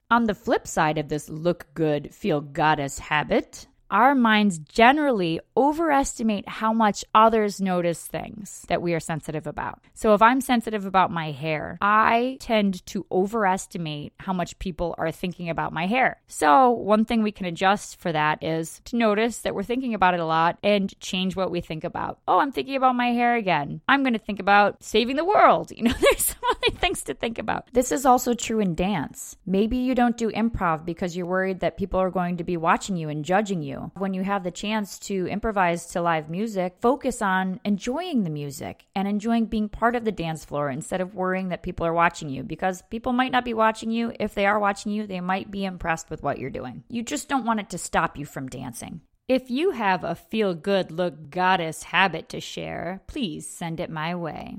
On 0.09 0.25
the 0.25 0.35
flip 0.35 0.67
side 0.67 0.97
of 0.97 1.09
this 1.09 1.27
look 1.27 1.65
good, 1.73 2.13
feel 2.13 2.39
goddess 2.39 2.99
habit, 2.99 3.67
our 3.93 4.15
minds 4.15 4.57
generally 4.57 5.39
overestimate 5.55 6.49
how 6.49 6.73
much 6.73 7.05
others 7.13 7.61
notice 7.61 8.07
things 8.07 8.65
that 8.67 8.81
we 8.81 8.95
are 8.95 8.99
sensitive 8.99 9.45
about. 9.45 9.83
So 9.93 10.15
if 10.15 10.21
I'm 10.21 10.41
sensitive 10.41 10.87
about 10.87 11.11
my 11.11 11.31
hair, 11.31 11.77
I 11.79 12.37
tend 12.39 12.83
to 12.87 13.05
overestimate 13.11 14.13
how 14.17 14.33
much 14.33 14.57
people 14.57 14.95
are 14.97 15.11
thinking 15.11 15.47
about 15.47 15.71
my 15.71 15.85
hair. 15.85 16.19
So 16.27 16.71
one 16.71 17.05
thing 17.05 17.21
we 17.21 17.31
can 17.31 17.45
adjust 17.45 17.99
for 17.99 18.11
that 18.11 18.43
is 18.43 18.81
to 18.85 18.95
notice 18.95 19.37
that 19.39 19.53
we're 19.53 19.61
thinking 19.61 19.93
about 19.93 20.15
it 20.15 20.19
a 20.19 20.25
lot 20.25 20.57
and 20.63 20.99
change 20.99 21.35
what 21.35 21.51
we 21.51 21.61
think 21.61 21.83
about. 21.83 22.17
Oh, 22.27 22.39
I'm 22.39 22.51
thinking 22.51 22.75
about 22.75 22.95
my 22.95 23.11
hair 23.11 23.35
again. 23.35 23.81
I'm 23.87 24.01
going 24.01 24.13
to 24.13 24.19
think 24.19 24.39
about 24.39 24.83
saving 24.83 25.15
the 25.15 25.25
world. 25.25 25.71
You 25.83 25.89
know, 25.89 25.95
there's 25.99 26.25
so 26.25 26.35
many 26.61 26.77
things 26.77 27.03
to 27.03 27.13
think 27.13 27.37
about. 27.37 27.67
This 27.73 27.91
is 27.91 28.05
also 28.05 28.33
true 28.33 28.59
in 28.59 28.73
dance. 28.73 29.35
Maybe 29.45 29.75
you 29.75 29.95
don't 29.95 30.15
do 30.15 30.31
improv 30.31 30.85
because 30.85 31.17
you're 31.17 31.25
worried 31.25 31.59
that 31.59 31.77
people 31.77 31.99
are 31.99 32.09
going 32.09 32.37
to 32.37 32.45
be 32.45 32.55
watching 32.55 32.95
you 32.95 33.09
and 33.09 33.25
judging 33.25 33.61
you 33.83 33.91
when 33.99 34.13
you 34.13 34.23
have 34.23 34.43
the 34.43 34.51
chance 34.51 34.99
to 34.99 35.27
improvise 35.27 35.85
to 35.87 36.01
live 36.01 36.29
music, 36.29 36.75
focus 36.79 37.21
on 37.21 37.59
enjoying 37.65 38.23
the 38.23 38.29
music 38.29 38.85
and 38.95 39.07
enjoying 39.07 39.45
being 39.45 39.69
part 39.69 39.95
of 39.95 40.05
the 40.05 40.11
dance 40.11 40.45
floor 40.45 40.69
instead 40.69 41.01
of 41.01 41.15
worrying 41.15 41.49
that 41.49 41.63
people 41.63 41.85
are 41.85 41.93
watching 41.93 42.29
you 42.29 42.43
because 42.43 42.81
people 42.89 43.13
might 43.13 43.31
not 43.31 43.45
be 43.45 43.53
watching 43.53 43.91
you. 43.91 44.13
If 44.19 44.33
they 44.33 44.45
are 44.45 44.59
watching 44.59 44.91
you, 44.91 45.07
they 45.07 45.21
might 45.21 45.51
be 45.51 45.65
impressed 45.65 46.09
with 46.09 46.23
what 46.23 46.39
you're 46.39 46.49
doing. 46.49 46.83
You 46.89 47.03
just 47.03 47.29
don't 47.29 47.45
want 47.45 47.59
it 47.59 47.69
to 47.71 47.77
stop 47.77 48.17
you 48.17 48.25
from 48.25 48.47
dancing. 48.47 49.01
If 49.27 49.49
you 49.49 49.71
have 49.71 50.03
a 50.03 50.15
feel 50.15 50.53
good 50.53 50.91
look 50.91 51.29
goddess 51.29 51.83
habit 51.83 52.29
to 52.29 52.41
share, 52.41 53.01
please 53.07 53.47
send 53.47 53.79
it 53.79 53.89
my 53.89 54.15
way. 54.15 54.57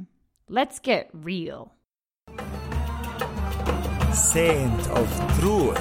Let's 0.49 0.79
get 0.79 1.11
real. 1.13 1.75
Saint 4.13 4.89
of 4.89 5.39
truth. 5.39 5.79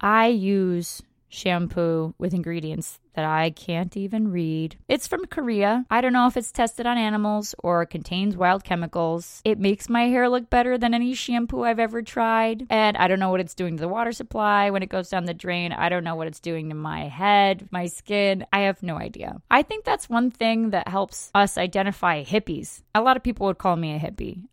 I 0.00 0.28
use 0.28 1.02
shampoo 1.30 2.14
with 2.18 2.34
ingredients 2.34 3.00
that 3.14 3.24
I 3.24 3.50
can't 3.50 3.96
even 3.96 4.30
read. 4.30 4.76
It's 4.88 5.06
from 5.06 5.26
Korea. 5.26 5.84
I 5.90 6.00
don't 6.00 6.12
know 6.12 6.26
if 6.26 6.36
it's 6.36 6.52
tested 6.52 6.86
on 6.86 6.98
animals 6.98 7.54
or 7.58 7.86
contains 7.86 8.36
wild 8.36 8.64
chemicals. 8.64 9.40
It 9.44 9.58
makes 9.58 9.88
my 9.88 10.02
hair 10.08 10.28
look 10.28 10.50
better 10.50 10.76
than 10.76 10.94
any 10.94 11.14
shampoo 11.14 11.64
I've 11.64 11.78
ever 11.78 12.02
tried. 12.02 12.66
And 12.70 12.96
I 12.96 13.08
don't 13.08 13.18
know 13.18 13.30
what 13.30 13.40
it's 13.40 13.54
doing 13.54 13.76
to 13.76 13.80
the 13.80 13.88
water 13.88 14.12
supply 14.12 14.70
when 14.70 14.82
it 14.82 14.88
goes 14.88 15.08
down 15.08 15.24
the 15.24 15.34
drain. 15.34 15.72
I 15.72 15.88
don't 15.88 16.04
know 16.04 16.14
what 16.14 16.26
it's 16.26 16.40
doing 16.40 16.68
to 16.68 16.74
my 16.74 17.08
head, 17.08 17.68
my 17.70 17.86
skin. 17.86 18.46
I 18.52 18.60
have 18.60 18.82
no 18.82 18.96
idea. 18.96 19.40
I 19.50 19.62
think 19.62 19.84
that's 19.84 20.08
one 20.08 20.30
thing 20.30 20.70
that 20.70 20.88
helps 20.88 21.30
us 21.34 21.58
identify 21.58 22.24
hippies. 22.24 22.82
A 22.94 23.02
lot 23.02 23.16
of 23.16 23.22
people 23.22 23.46
would 23.46 23.58
call 23.58 23.76
me 23.76 23.94
a 23.94 23.98
hippie. 23.98 24.44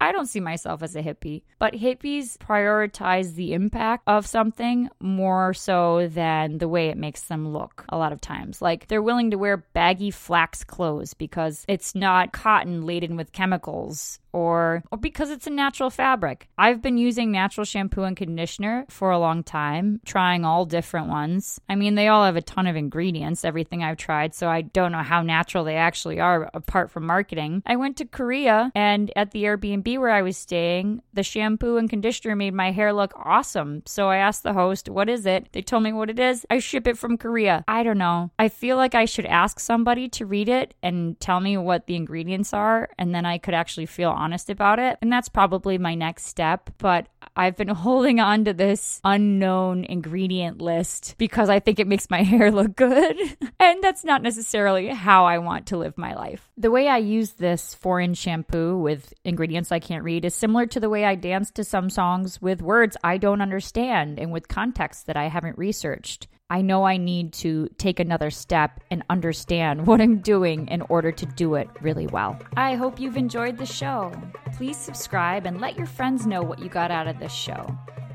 I 0.00 0.12
don't 0.12 0.26
see 0.26 0.40
myself 0.40 0.82
as 0.82 0.96
a 0.96 1.02
hippie, 1.02 1.42
but 1.58 1.74
hippies 1.74 2.36
prioritize 2.36 3.34
the 3.34 3.52
impact 3.54 4.04
of 4.06 4.26
something 4.26 4.90
more 5.00 5.54
so 5.54 6.08
than 6.08 6.58
the 6.58 6.68
way 6.68 6.88
it 6.88 6.98
makes 6.98 7.22
them 7.22 7.52
look 7.52 7.84
a 7.88 7.96
lot 7.96 8.12
of 8.12 8.20
times. 8.20 8.60
Like 8.60 8.88
they're 8.88 9.02
willing 9.02 9.30
to 9.30 9.38
wear 9.38 9.58
baggy 9.72 10.10
flax 10.10 10.64
clothes 10.64 11.14
because 11.14 11.64
it's 11.68 11.94
not 11.94 12.32
cotton 12.32 12.82
laden 12.82 13.16
with 13.16 13.32
chemicals 13.32 14.18
or 14.32 14.82
or 14.90 14.98
because 14.98 15.30
it's 15.30 15.46
a 15.46 15.50
natural 15.50 15.90
fabric. 15.90 16.48
I've 16.58 16.82
been 16.82 16.98
using 16.98 17.30
natural 17.30 17.64
shampoo 17.64 18.02
and 18.02 18.16
conditioner 18.16 18.84
for 18.90 19.10
a 19.10 19.18
long 19.18 19.42
time, 19.44 20.00
trying 20.04 20.44
all 20.44 20.64
different 20.64 21.08
ones. 21.08 21.60
I 21.68 21.76
mean, 21.76 21.94
they 21.94 22.08
all 22.08 22.24
have 22.24 22.36
a 22.36 22.42
ton 22.42 22.66
of 22.66 22.76
ingredients, 22.76 23.44
everything 23.44 23.84
I've 23.84 23.96
tried, 23.96 24.34
so 24.34 24.48
I 24.48 24.62
don't 24.62 24.92
know 24.92 25.02
how 25.02 25.22
natural 25.22 25.64
they 25.64 25.76
actually 25.76 26.20
are 26.20 26.50
apart 26.52 26.90
from 26.90 27.06
marketing. 27.06 27.62
I 27.64 27.76
went 27.76 27.96
to 27.98 28.04
Korea 28.04 28.72
and 28.74 29.12
at 29.14 29.30
the 29.30 29.44
Airbnb 29.44 29.83
Airbnb 29.84 29.98
where 29.98 30.10
I 30.10 30.22
was 30.22 30.36
staying, 30.36 31.02
the 31.12 31.22
shampoo 31.22 31.76
and 31.76 31.88
conditioner 31.88 32.36
made 32.36 32.54
my 32.54 32.70
hair 32.70 32.92
look 32.92 33.12
awesome. 33.16 33.82
So 33.86 34.08
I 34.08 34.16
asked 34.16 34.42
the 34.42 34.52
host, 34.52 34.88
What 34.88 35.08
is 35.08 35.26
it? 35.26 35.48
They 35.52 35.62
told 35.62 35.82
me 35.82 35.92
what 35.92 36.10
it 36.10 36.18
is. 36.18 36.46
I 36.50 36.58
ship 36.58 36.86
it 36.86 36.98
from 36.98 37.18
Korea. 37.18 37.64
I 37.68 37.82
don't 37.82 37.98
know. 37.98 38.30
I 38.38 38.48
feel 38.48 38.76
like 38.76 38.94
I 38.94 39.04
should 39.04 39.26
ask 39.26 39.60
somebody 39.60 40.08
to 40.10 40.26
read 40.26 40.48
it 40.48 40.74
and 40.82 41.18
tell 41.20 41.40
me 41.40 41.56
what 41.56 41.86
the 41.86 41.96
ingredients 41.96 42.52
are, 42.52 42.88
and 42.98 43.14
then 43.14 43.26
I 43.26 43.38
could 43.38 43.54
actually 43.54 43.86
feel 43.86 44.10
honest 44.10 44.50
about 44.50 44.78
it. 44.78 44.98
And 45.02 45.12
that's 45.12 45.28
probably 45.28 45.78
my 45.78 45.94
next 45.94 46.26
step. 46.26 46.70
But 46.78 47.06
I've 47.36 47.56
been 47.56 47.68
holding 47.84 48.20
on 48.20 48.44
to 48.44 48.52
this 48.52 49.00
unknown 49.04 49.84
ingredient 49.84 50.60
list 50.60 51.14
because 51.18 51.48
I 51.48 51.60
think 51.60 51.78
it 51.78 51.86
makes 51.86 52.10
my 52.10 52.22
hair 52.22 52.50
look 52.50 52.76
good. 52.76 53.16
and 53.60 53.82
that's 53.82 54.04
not 54.04 54.22
necessarily 54.22 54.88
how 54.88 55.24
I 55.24 55.38
want 55.38 55.66
to 55.68 55.76
live 55.76 55.98
my 55.98 56.14
life. 56.14 56.50
The 56.56 56.70
way 56.70 56.88
I 56.88 56.98
use 56.98 57.32
this 57.32 57.74
foreign 57.74 58.14
shampoo 58.14 58.78
with 58.78 59.12
ingredients 59.24 59.72
I 59.72 59.80
can't 59.80 60.04
read 60.04 60.24
is 60.24 60.34
similar 60.34 60.66
to 60.66 60.80
the 60.80 60.90
way 60.90 61.04
I 61.04 61.14
dance 61.14 61.50
to 61.52 61.64
some 61.64 61.90
songs 61.90 62.40
with 62.40 62.62
words 62.62 62.96
I 63.02 63.18
don't 63.18 63.42
understand 63.42 64.18
and 64.18 64.32
with 64.32 64.48
context 64.48 65.06
that 65.06 65.16
I 65.16 65.28
haven't 65.28 65.58
researched. 65.58 66.28
I 66.50 66.60
know 66.60 66.84
I 66.84 66.98
need 66.98 67.32
to 67.34 67.68
take 67.78 68.00
another 68.00 68.30
step 68.30 68.80
and 68.90 69.02
understand 69.08 69.86
what 69.86 70.00
I'm 70.00 70.18
doing 70.18 70.68
in 70.68 70.82
order 70.82 71.10
to 71.10 71.26
do 71.26 71.54
it 71.54 71.68
really 71.80 72.06
well. 72.06 72.38
I 72.56 72.74
hope 72.74 73.00
you've 73.00 73.16
enjoyed 73.16 73.56
the 73.56 73.66
show. 73.66 74.12
Please 74.56 74.76
subscribe 74.76 75.46
and 75.46 75.60
let 75.60 75.76
your 75.76 75.86
friends 75.86 76.26
know 76.26 76.42
what 76.42 76.58
you 76.58 76.68
got 76.68 76.90
out 76.90 77.06
of 77.08 77.18
this 77.18 77.32
show. 77.32 77.66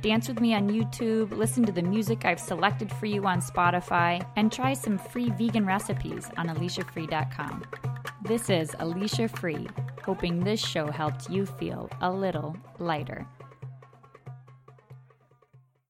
Dance 0.02 0.30
with 0.30 0.40
me 0.40 0.54
on 0.54 0.70
YouTube, 0.70 1.36
listen 1.36 1.66
to 1.66 1.72
the 1.72 1.82
music 1.82 2.24
I've 2.24 2.40
selected 2.40 2.92
for 2.92 3.08
you 3.08 3.26
on 3.26 3.42
Spotify, 3.42 4.26
and 4.38 4.52
try 4.52 4.74
some 4.74 4.98
free 4.98 5.30
vegan 5.32 5.66
recipes 5.66 6.30
on 6.38 6.48
AliciaFree.com. 6.48 7.66
This 8.24 8.50
is 8.50 8.76
Alicia 8.80 9.28
Free, 9.28 9.68
hoping 10.06 10.40
this 10.40 10.66
show 10.66 10.90
helped 10.90 11.30
you 11.30 11.46
feel 11.46 11.90
a 12.00 12.10
little 12.10 12.56
lighter. 12.78 13.28